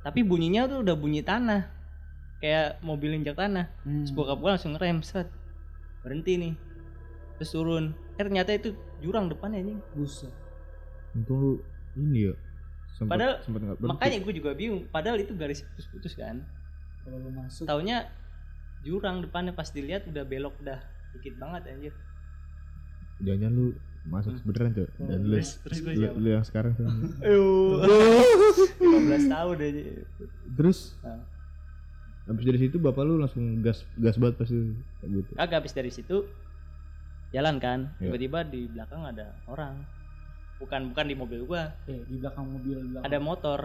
tapi 0.00 0.24
bunyinya 0.24 0.64
tuh 0.64 0.80
udah 0.80 0.96
bunyi 0.96 1.20
tanah 1.20 1.68
kayak 2.40 2.80
mobil 2.80 3.12
injak 3.12 3.36
tanah 3.36 3.68
Hmm. 3.84 4.08
bokap 4.16 4.40
gue 4.40 4.48
langsung 4.48 4.72
ngerem 4.72 5.04
set 5.04 5.28
berhenti 6.00 6.40
nih 6.40 6.54
terus 7.40 7.50
turun 7.50 7.84
eh 8.14 8.20
ternyata 8.20 8.52
itu 8.52 8.70
jurang 9.00 9.26
depannya 9.26 9.58
anjing. 9.58 9.80
Buset. 9.92 10.28
untung 11.10 11.40
lu 11.40 11.52
ini 11.96 12.28
ya 12.28 12.34
sempat 12.92 13.16
Padahal 13.16 13.34
sempat 13.40 13.60
nggak 13.62 13.76
berhenti. 13.76 13.90
makanya 13.90 14.18
gue 14.20 14.34
juga 14.36 14.50
bingung 14.52 14.82
padahal 14.86 15.16
itu 15.16 15.32
garis 15.32 15.64
putus-putus 15.66 16.12
kan. 16.14 16.44
Kalau 17.00 17.16
lu 17.16 17.32
masuk. 17.32 17.64
Taunya 17.64 18.12
jurang 18.80 19.20
depannya 19.20 19.50
pas 19.50 19.66
dilihat 19.66 20.04
udah 20.04 20.22
belok 20.22 20.52
dah 20.60 20.78
dikit 21.10 21.34
banget 21.34 21.64
anjir. 21.66 21.94
Jangan 23.18 23.50
lu 23.50 23.66
masuk 24.02 24.32
Hmm. 24.32 24.44
beneran 24.46 24.70
tuh 24.74 24.88
dan 24.98 25.20
lu, 25.22 25.36
terus 25.36 25.78
gue 25.78 25.92
lu, 25.94 26.08
lu 26.14 26.28
yang 26.30 26.40
sekarang 26.42 26.72
tuh. 26.72 26.88
Ayo. 27.20 27.44
15 28.80 29.28
tahun 29.28 29.56
aja 29.58 29.82
terus? 30.54 30.78
Ah. 31.00 31.20
habis 32.22 32.44
dari 32.44 32.60
situ 32.60 32.76
bapak 32.76 33.02
lu 33.02 33.18
langsung 33.18 33.42
gas 33.58 33.82
gas 33.96 34.14
banget 34.14 34.38
pasti 34.38 34.54
cabut 35.00 35.24
kagak 35.34 35.56
habis 35.58 35.74
dari 35.74 35.90
situ 35.90 36.30
jalan 37.30 37.56
kan. 37.62 37.90
Iya. 37.98 38.10
tiba-tiba 38.10 38.38
di 38.46 38.60
belakang 38.70 39.02
ada 39.06 39.34
orang. 39.46 39.74
Bukan 40.60 40.92
bukan 40.92 41.04
di 41.08 41.14
mobil 41.16 41.40
gua. 41.48 41.72
Eh, 41.88 42.02
di 42.04 42.20
belakang 42.20 42.44
mobil 42.46 42.76
di 42.82 42.88
belakang. 42.94 43.06
ada 43.06 43.18
motor 43.18 43.60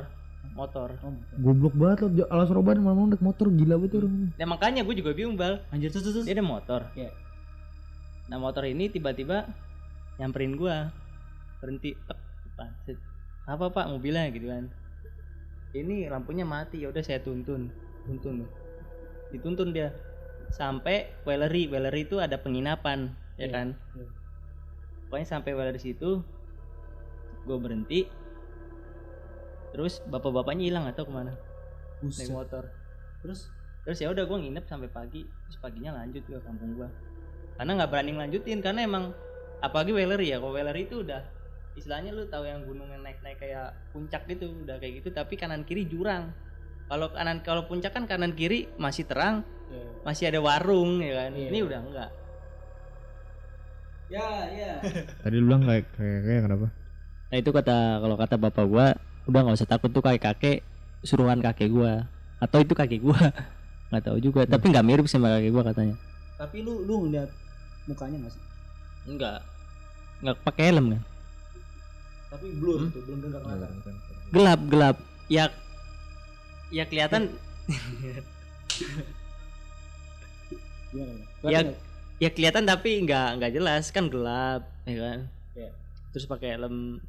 motor. 0.53 0.93
Oh, 1.01 1.09
motor. 1.09 1.35
goblok 1.41 1.73
banget 1.73 1.97
lo 2.05 2.25
alas 2.29 2.49
roban 2.53 2.77
malam 2.77 3.09
naik 3.09 3.23
motor 3.23 3.49
gila 3.49 3.81
banget 3.81 3.97
orang. 3.97 4.29
Nah 4.37 4.47
makanya 4.47 4.81
gue 4.85 4.95
juga 5.01 5.11
bingung 5.17 5.33
bal. 5.33 5.57
Anjir 5.73 5.89
tuh 5.89 6.05
tuh 6.05 6.21
dia 6.21 6.37
ada 6.37 6.45
motor. 6.45 6.85
Iya. 6.93 7.09
nah 8.29 8.37
motor 8.41 8.65
ini 8.69 8.89
tiba-tiba 8.93 9.49
nyamperin 10.21 10.53
gua. 10.53 10.93
Berhenti 11.57 11.97
tek, 12.05 12.19
depan. 12.45 12.69
Apa 13.49 13.73
pak 13.73 13.89
mobilnya? 13.89 14.29
Gitu 14.29 14.45
kan. 14.49 14.69
Ini 15.73 16.09
lampunya 16.13 16.45
mati. 16.45 16.85
Ya 16.85 16.93
udah 16.93 17.01
saya 17.01 17.21
tuntun. 17.21 17.73
Tuntun. 18.05 18.45
Dituntun 19.33 19.73
dia. 19.73 19.93
Sampai 20.53 21.09
Wellery. 21.25 21.69
Wellery 21.69 22.05
itu 22.05 22.21
ada 22.21 22.37
penginapan 22.37 23.13
ya 23.35 23.45
Iya, 23.45 23.47
kan? 23.51 23.67
Iya. 23.95 24.07
pokoknya 25.05 25.27
sampai 25.27 25.51
Wellery 25.53 25.79
situ 25.79 26.23
gue 27.45 27.57
berhenti. 27.61 28.09
Terus 29.69 30.01
bapak-bapaknya 30.07 30.63
hilang 30.71 30.85
atau 30.89 31.05
ke 31.05 31.13
mana? 31.13 31.35
Naik 32.01 32.09
Buset. 32.09 32.31
motor. 32.31 32.63
Terus? 33.21 33.51
Terus 33.85 33.97
ya 34.01 34.09
udah 34.09 34.23
gue 34.25 34.37
nginep 34.39 34.65
sampai 34.65 34.89
pagi. 34.89 35.21
Terus 35.27 35.57
paginya 35.61 35.93
lanjut 35.99 36.25
ke 36.25 36.39
kampung 36.41 36.73
gua. 36.73 36.89
Karena 37.55 37.71
nggak 37.83 37.89
berani 37.91 38.11
lanjutin 38.17 38.59
karena 38.65 38.81
emang 38.87 39.13
apalagi 39.61 39.93
Wellery 39.93 40.33
ya. 40.33 40.41
Kalau 40.41 40.55
Wellery 40.57 40.89
itu 40.89 41.05
udah 41.05 41.21
istilahnya 41.75 42.15
lu 42.15 42.25
tahu 42.31 42.47
yang 42.47 42.63
gunung 42.63 42.87
yang 42.87 43.03
naik-naik 43.03 43.35
kayak 43.35 43.75
puncak 43.91 44.23
gitu 44.31 44.47
udah 44.63 44.79
kayak 44.79 45.03
gitu 45.03 45.11
tapi 45.11 45.35
kanan 45.37 45.61
kiri 45.67 45.85
jurang. 45.85 46.31
Kalau 46.87 47.11
kanan 47.11 47.43
kalau 47.45 47.67
puncak 47.67 47.91
kan 47.93 48.07
kanan 48.09 48.33
kiri 48.33 48.71
masih 48.79 49.05
terang 49.05 49.43
ya. 49.69 49.85
masih 50.07 50.31
ada 50.33 50.39
warung 50.41 50.97
ya 51.03 51.27
kan? 51.27 51.31
Iya. 51.35 51.47
ini 51.51 51.59
udah 51.61 51.79
enggak 51.83 52.09
Ya, 54.05 54.25
ya. 54.53 54.71
Tadi 55.25 55.35
lu 55.41 55.49
bilang 55.49 55.65
kayak 55.65 55.85
kayak, 55.93 56.19
kayak 56.23 56.41
kenapa? 56.45 56.67
nah 57.25 57.41
itu 57.41 57.49
kata 57.49 57.77
kalau 57.99 58.15
kata 58.15 58.35
bapak 58.37 58.65
gua 58.69 58.87
udah 59.25 59.39
nggak 59.41 59.57
usah 59.57 59.65
takut 59.67 59.89
tuh 59.89 59.99
kayak 59.99 60.21
kakek 60.21 60.61
suruhan 61.01 61.41
kakek 61.41 61.73
gua 61.73 62.05
atau 62.37 62.61
itu 62.61 62.71
kakek 62.71 63.01
gua 63.01 63.17
nggak 63.89 64.03
tahu 64.05 64.17
juga 64.21 64.45
tapi 64.45 64.69
nggak 64.69 64.85
mirip 64.85 65.05
sama 65.09 65.33
kakek 65.33 65.51
gua 65.51 65.65
katanya 65.65 65.97
Tapi 66.37 66.61
lu 66.61 66.85
lu 66.85 67.09
ngeliat 67.09 67.27
mukanya 67.89 68.17
nggak 68.23 68.33
sih? 68.37 68.43
enggak 69.09 69.37
nggak 70.21 70.37
pakai 70.45 70.63
helm 70.69 70.85
kan 70.93 71.01
Tapi 72.29 72.45
blur 72.55 72.79
Hmm? 72.79 72.91
tuh, 72.93 73.01
belum 73.03 73.17
kelihatan. 73.25 73.69
gelap 74.31 74.59
gelap 74.69 74.95
ya 75.27 75.45
ya 76.69 76.83
kelihatan? 76.85 77.23
Ya, 80.95 81.03
Kelihatan 81.43 81.65
nggak? 81.73 81.79
Ya 82.17 82.29
kelihatan 82.29 82.63
tapi 82.63 83.03
nggak 83.03 83.27
nggak 83.37 83.51
jelas 83.53 83.91
kan 83.91 84.07
gelap 84.07 84.63
ya 84.83 84.95
kan 84.97 85.19
Iya. 85.53 85.69
terus 86.11 86.25
pakai 86.25 86.55
helm 86.55 86.99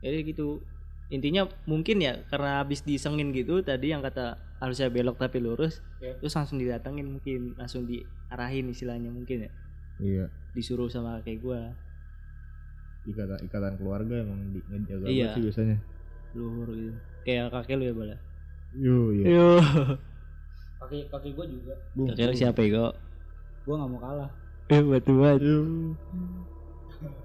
jadi 0.00 0.22
gitu 0.22 0.62
intinya 1.08 1.46
mungkin 1.64 2.00
ya 2.00 2.24
karena 2.26 2.60
habis 2.60 2.82
disengin 2.82 3.30
gitu 3.30 3.60
tadi 3.60 3.90
yang 3.90 4.00
kata 4.00 4.34
harusnya 4.58 4.88
belok 4.88 5.16
tapi 5.16 5.38
lurus 5.38 5.78
Iya. 5.98 6.18
terus 6.18 6.34
langsung 6.34 6.58
didatengin 6.58 7.06
mungkin 7.08 7.54
langsung 7.54 7.84
diarahin 7.84 8.66
istilahnya 8.68 9.08
mungkin 9.08 9.46
ya 9.46 9.50
Iya. 9.98 10.24
disuruh 10.52 10.88
sama 10.88 11.22
kayak 11.22 11.40
gua 11.40 11.60
Ikatan 13.04 13.36
ikatan 13.44 13.76
keluarga 13.76 14.16
emang 14.16 14.48
di, 14.48 14.64
ngejaga 14.64 15.04
Iya. 15.06 15.28
sih 15.36 15.42
biasanya. 15.44 15.76
luhur 16.34 16.68
gitu 16.72 16.96
kayak 17.22 17.52
kakek 17.52 17.76
lu 17.78 17.84
ya 17.84 17.94
bala 17.94 18.16
Yo, 18.74 18.96
iya. 19.14 19.26
yo 19.30 19.48
Kaki 20.82 21.06
kaki 21.08 21.30
gua 21.32 21.46
juga. 21.46 21.72
Kakek 22.10 22.26
lu 22.26 22.34
siapa 22.34 22.60
ya 22.60 22.70
kok 22.74 22.92
Gua 23.64 23.74
nggak 23.80 23.90
mau 23.90 24.00
kalah. 24.00 24.30
eh 24.72 24.80
batu 24.80 25.12
banget. 25.20 25.40
Yo. 25.44 25.58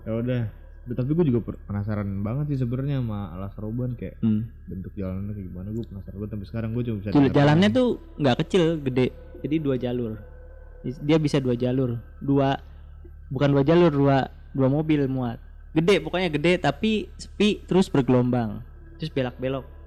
Ya 0.04 0.12
udah. 0.20 0.42
Tapi 0.90 1.12
gue 1.14 1.26
juga 1.30 1.54
penasaran 1.70 2.10
banget 2.26 2.56
sih 2.56 2.66
sebenarnya 2.66 2.98
sama 2.98 3.30
alas 3.38 3.54
roban 3.62 3.94
kayak 3.94 4.18
hmm. 4.26 4.42
bentuk 4.66 4.92
jalannya 4.98 5.38
kayak 5.38 5.48
gimana. 5.54 5.68
Gue 5.70 5.86
penasaran 5.86 6.18
banget 6.18 6.32
sampai 6.34 6.48
sekarang 6.50 6.70
gue 6.74 6.84
cuma 6.90 6.98
bisa 6.98 7.10
jalannya 7.14 7.70
tuh 7.70 7.88
nggak 8.18 8.38
kecil 8.44 8.64
gede. 8.82 9.08
Jadi 9.46 9.56
dua 9.62 9.76
jalur. 9.78 10.18
Dia 10.84 11.18
bisa 11.22 11.38
dua 11.38 11.54
jalur. 11.54 12.02
Dua 12.18 12.58
bukan 13.30 13.50
dua 13.54 13.64
jalur 13.64 13.92
dua 13.94 14.18
dua 14.52 14.68
mobil 14.68 15.06
muat. 15.06 15.38
Gede 15.78 16.02
pokoknya 16.02 16.34
gede 16.34 16.58
tapi 16.58 17.08
sepi 17.22 17.62
terus 17.70 17.88
bergelombang. 17.88 18.66
Terus 18.98 19.14
belak 19.14 19.38
belok 19.38 19.80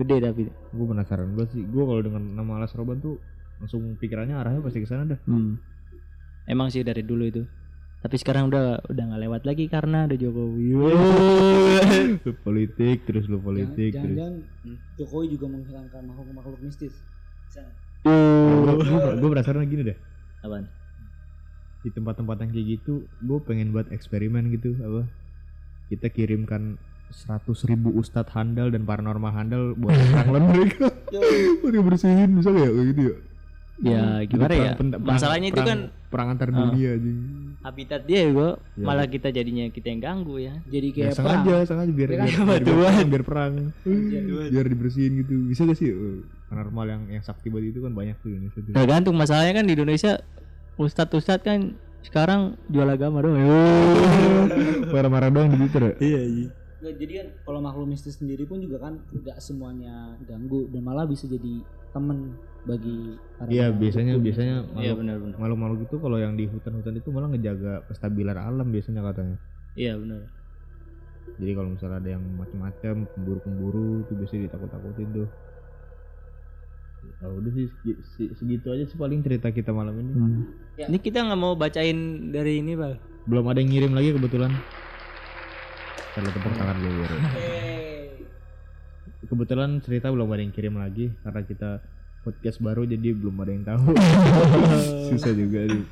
gede 0.00 0.16
tapi. 0.24 0.42
Gue 0.48 0.86
penasaran 0.88 1.36
banget 1.36 1.60
sih. 1.60 1.64
Gue 1.68 1.84
kalau 1.84 2.00
dengan 2.00 2.22
nama 2.32 2.62
alas 2.62 2.72
roban 2.72 3.02
tuh 3.04 3.20
langsung 3.60 3.94
pikirannya 4.00 4.34
arahnya 4.34 4.64
pasti 4.64 4.80
ke 4.80 4.88
sana 4.88 5.04
dah. 5.04 5.20
Hmm. 5.28 5.60
emang 6.48 6.72
sih 6.72 6.82
dari 6.82 7.04
dulu 7.04 7.28
itu. 7.28 7.42
Tapi 8.00 8.16
sekarang 8.16 8.48
udah 8.48 8.80
udah 8.88 9.04
nggak 9.12 9.22
lewat 9.28 9.42
lagi 9.44 9.68
karena 9.68 10.08
ada 10.08 10.16
Jokowi. 10.16 10.72
Lu 12.24 12.32
politik 12.40 13.04
terus 13.04 13.28
lu 13.28 13.36
politik 13.36 13.92
Jangan, 13.92 14.02
terus. 14.02 14.16
Jangan 14.16 14.34
Jokowi 14.96 15.26
juga 15.36 15.46
menghilangkan 15.52 16.02
makhluk-makhluk 16.08 16.60
mistis. 16.64 16.96
Bisa 17.46 17.60
nggak? 17.60 19.20
gue 19.20 19.28
penasaran 19.28 19.68
gini 19.68 19.82
deh. 19.92 19.98
Apaan? 20.40 20.64
di 21.80 21.88
tempat-tempat 21.88 22.44
yang 22.44 22.50
kayak 22.52 22.66
gitu 22.76 23.08
gue 23.24 23.38
pengen 23.40 23.72
buat 23.72 23.88
eksperimen 23.88 24.52
gitu 24.52 24.76
apa? 24.84 25.08
Kita 25.88 26.12
kirimkan 26.12 26.76
seratus 27.10 27.66
ribu 27.66 27.90
ustadz 27.96 28.36
handal 28.36 28.68
dan 28.68 28.84
paranormal 28.84 29.32
handal 29.32 29.72
buat 29.80 29.96
ranglen 30.16 30.44
mereka. 30.52 30.92
Buat 31.64 31.74
bersihin 31.80 32.36
bisa 32.36 32.52
gak 32.52 32.60
ya 32.60 32.70
kayak 32.70 32.88
gitu 32.92 33.00
ya 33.00 33.16
ya 33.82 34.20
gimana 34.22 34.52
ya 34.52 34.72
perang- 34.72 34.92
perang- 34.92 35.04
masalahnya 35.08 35.48
itu 35.48 35.62
kan 35.62 35.78
perang 36.06 36.28
antar 36.30 36.48
Ah. 36.48 36.56
dunia 36.60 36.90
aja 36.92 37.12
habitat 37.60 38.02
dia 38.04 38.20
ya 38.22 38.30
Ya. 38.30 38.48
malah 38.78 39.06
kita 39.06 39.28
jadinya 39.28 39.68
kita 39.68 39.88
yang 39.88 40.00
ganggu 40.00 40.36
ya 40.36 40.54
Jadi 40.66 40.88
ya, 40.88 40.94
kayak 40.94 41.12
perang. 41.14 41.26
sengaja 41.40 41.56
sengaja 41.64 41.92
biar 41.92 42.08
Ya 42.10 42.16
biar, 42.18 42.40
biar, 42.40 42.62
biar, 42.62 43.04
biar 43.06 43.22
perang 43.22 43.52
biar 44.46 44.66
dibersihin 44.66 45.12
gitu 45.18 45.34
bisa 45.46 45.64
gak 45.64 45.76
sih 45.76 45.88
Eh, 45.88 46.20
paranormal 46.46 46.86
yang 46.88 47.02
yang 47.10 47.22
sakti 47.22 47.46
banget 47.46 47.72
itu 47.72 47.80
kan 47.80 47.92
banyak 47.92 48.16
tuh 48.16 48.28
di 48.28 48.36
Indonesia 48.36 48.60
tuh. 48.60 48.72
Tergantung 48.72 49.14
masalahnya 49.14 49.52
kan 49.54 49.64
di 49.64 49.72
Indonesia 49.72 50.12
ustadz 50.76 51.14
ustadz 51.14 51.44
kan 51.44 51.60
sekarang 52.00 52.40
jual 52.66 52.84
agama 52.86 53.20
dong. 53.20 53.36
marah-marah 54.90 55.30
doang 55.30 55.48
di 55.48 55.58
Twitter 55.58 55.82
ya? 55.82 55.94
Iya 56.00 56.20
iya. 56.26 56.48
Nggak, 56.80 56.94
jadi 56.96 57.12
kan 57.14 57.26
kalau 57.44 57.60
makhluk 57.60 57.86
mistis 57.86 58.16
sendiri 58.16 58.44
pun 58.44 58.58
juga 58.58 58.80
kan 58.80 58.98
nggak 59.06 59.36
semuanya 59.38 60.16
ganggu 60.22 60.64
dan 60.66 60.80
malah 60.80 61.04
bisa 61.04 61.24
jadi 61.24 61.60
temen 61.92 62.34
bagi 62.60 63.16
para 63.40 63.48
iya 63.48 63.66
biasanya 63.72 64.14
itu. 64.16 64.22
biasanya 64.24 64.56
Iya 64.76 64.92
makhluk 64.92 64.96
benar-benar. 65.00 65.36
makhluk-makhluk 65.40 65.80
itu 65.88 65.96
kalau 65.96 66.18
yang 66.20 66.34
di 66.36 66.44
hutan-hutan 66.46 66.94
itu 67.00 67.08
malah 67.08 67.28
ngejaga 67.32 67.72
kestabilan 67.88 68.36
alam 68.36 68.66
biasanya 68.68 69.00
katanya 69.06 69.36
Iya 69.74 69.92
benar. 69.96 70.20
jadi 71.40 71.52
kalau 71.56 71.72
misalnya 71.72 71.98
ada 72.04 72.10
yang 72.12 72.24
macam-macam 72.36 72.94
pemburu-pemburu 73.16 74.04
itu 74.04 74.12
biasanya 74.12 74.42
ditakut-takutin 74.50 75.08
tuh 75.14 75.28
Oh, 77.24 77.40
udah 77.40 77.48
sih 77.56 77.64
segi- 77.80 78.00
si- 78.04 78.32
segitu 78.36 78.68
aja 78.76 78.84
sih 78.84 79.00
paling 79.00 79.24
cerita 79.24 79.48
kita 79.48 79.72
malam 79.72 79.96
ini 79.96 80.12
Ya. 80.76 80.88
Ini 80.88 80.96
kita 81.00 81.24
nggak 81.24 81.40
mau 81.40 81.52
bacain 81.56 81.96
dari 82.32 82.60
ini 82.60 82.72
bang. 82.72 82.96
belum 83.28 83.44
ada 83.48 83.60
yang 83.60 83.68
ngirim 83.72 83.92
lagi 83.92 84.16
kebetulan 84.16 84.52
kalau 86.12 86.28
tepuk 86.32 86.52
tangan 86.56 86.76
dulu 86.76 87.04
kebetulan 89.22 89.70
cerita 89.80 90.08
belum 90.08 90.28
ada 90.28 90.40
yang 90.42 90.52
kirim 90.52 90.74
lagi 90.76 91.12
karena 91.20 91.40
kita 91.44 91.70
podcast 92.20 92.60
baru 92.60 92.84
jadi 92.84 93.16
belum 93.16 93.36
ada 93.40 93.52
yang 93.52 93.64
tahu. 93.66 93.96
Susah 95.14 95.32
juga 95.32 95.66
nih 95.66 95.84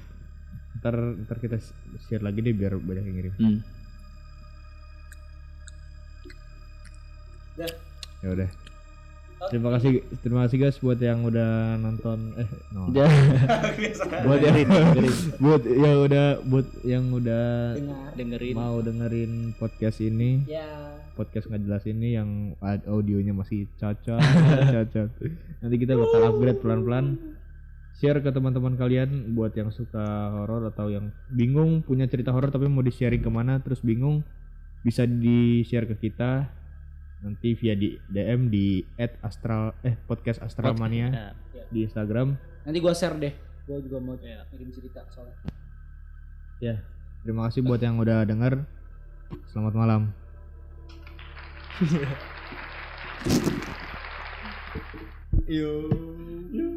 ntar 0.79 0.95
ntar 1.27 1.43
kita 1.43 1.59
share 2.07 2.23
lagi 2.23 2.39
deh 2.39 2.55
biar 2.55 2.79
banyak 2.79 3.05
yang 3.11 3.17
ngirim. 3.19 3.35
Hmm. 3.35 3.59
Ya 8.23 8.29
udah 8.35 8.51
terima 9.47 9.69
kasih 9.71 9.91
terima 10.19 10.41
kasih 10.45 10.59
guys 10.59 10.79
buat 10.79 10.99
yang 10.99 11.23
udah 11.23 11.51
nonton 11.77 12.35
eh 12.35 12.49
no. 12.71 12.91
Buat 14.27 14.41
yang 14.43 14.57
buat 15.45 15.63
yang 15.65 15.97
udah 16.03 16.27
buat 16.43 16.67
yang 16.83 17.05
udah 17.09 17.47
Dengar. 17.75 18.11
dengerin. 18.15 18.53
mau 18.53 18.77
dengerin 18.79 19.33
podcast 19.55 19.99
ini 20.01 20.43
Ya. 20.45 20.67
podcast 21.15 21.47
nggak 21.47 21.63
jelas 21.63 21.85
ini 21.85 22.15
yang 22.15 22.59
audionya 22.85 23.31
masih 23.31 23.71
cacat 23.77 24.19
cacat 24.75 25.09
nanti 25.59 25.77
kita 25.77 25.95
bakal 25.95 26.21
upgrade 26.29 26.59
pelan-pelan 26.59 27.07
share 27.95 28.19
ke 28.19 28.31
teman-teman 28.31 28.75
kalian 28.75 29.35
buat 29.35 29.51
yang 29.53 29.71
suka 29.71 30.03
horor 30.33 30.67
atau 30.67 30.87
yang 30.87 31.11
bingung 31.29 31.83
punya 31.83 32.07
cerita 32.07 32.31
horor 32.31 32.51
tapi 32.51 32.67
mau 32.67 32.83
di 32.83 32.91
sharing 32.91 33.19
ke 33.19 33.31
mana 33.31 33.59
terus 33.59 33.83
bingung 33.83 34.23
bisa 34.83 35.03
di 35.03 35.63
share 35.63 35.87
ke 35.87 35.99
kita 35.99 36.47
nanti 37.19 37.51
via 37.53 37.75
di 37.75 37.99
DM 38.07 38.47
di 38.47 38.79
@astral 39.21 39.75
eh 39.83 39.99
podcast 40.01 40.39
astralmania 40.39 41.35
Ya. 41.51 41.65
di 41.69 41.83
Instagram 41.83 42.39
Nanti 42.63 42.79
gua 42.79 42.93
share 42.93 43.17
deh. 43.17 43.33
Gua 43.65 43.81
juga 43.81 43.97
mau 43.99 44.15
Ya. 44.17 44.45
ngirim 44.49 44.69
cerita 44.71 45.03
soalnya. 45.09 45.35
ya 46.59 46.75
terima 47.21 47.47
kasih 47.47 47.61
buat 47.63 47.79
yang 47.79 47.97
udah 47.97 48.25
denger 48.25 48.65
selamat 49.47 49.75
malam 49.75 50.03
Yo. 55.49 55.89
Yo. 56.53 56.69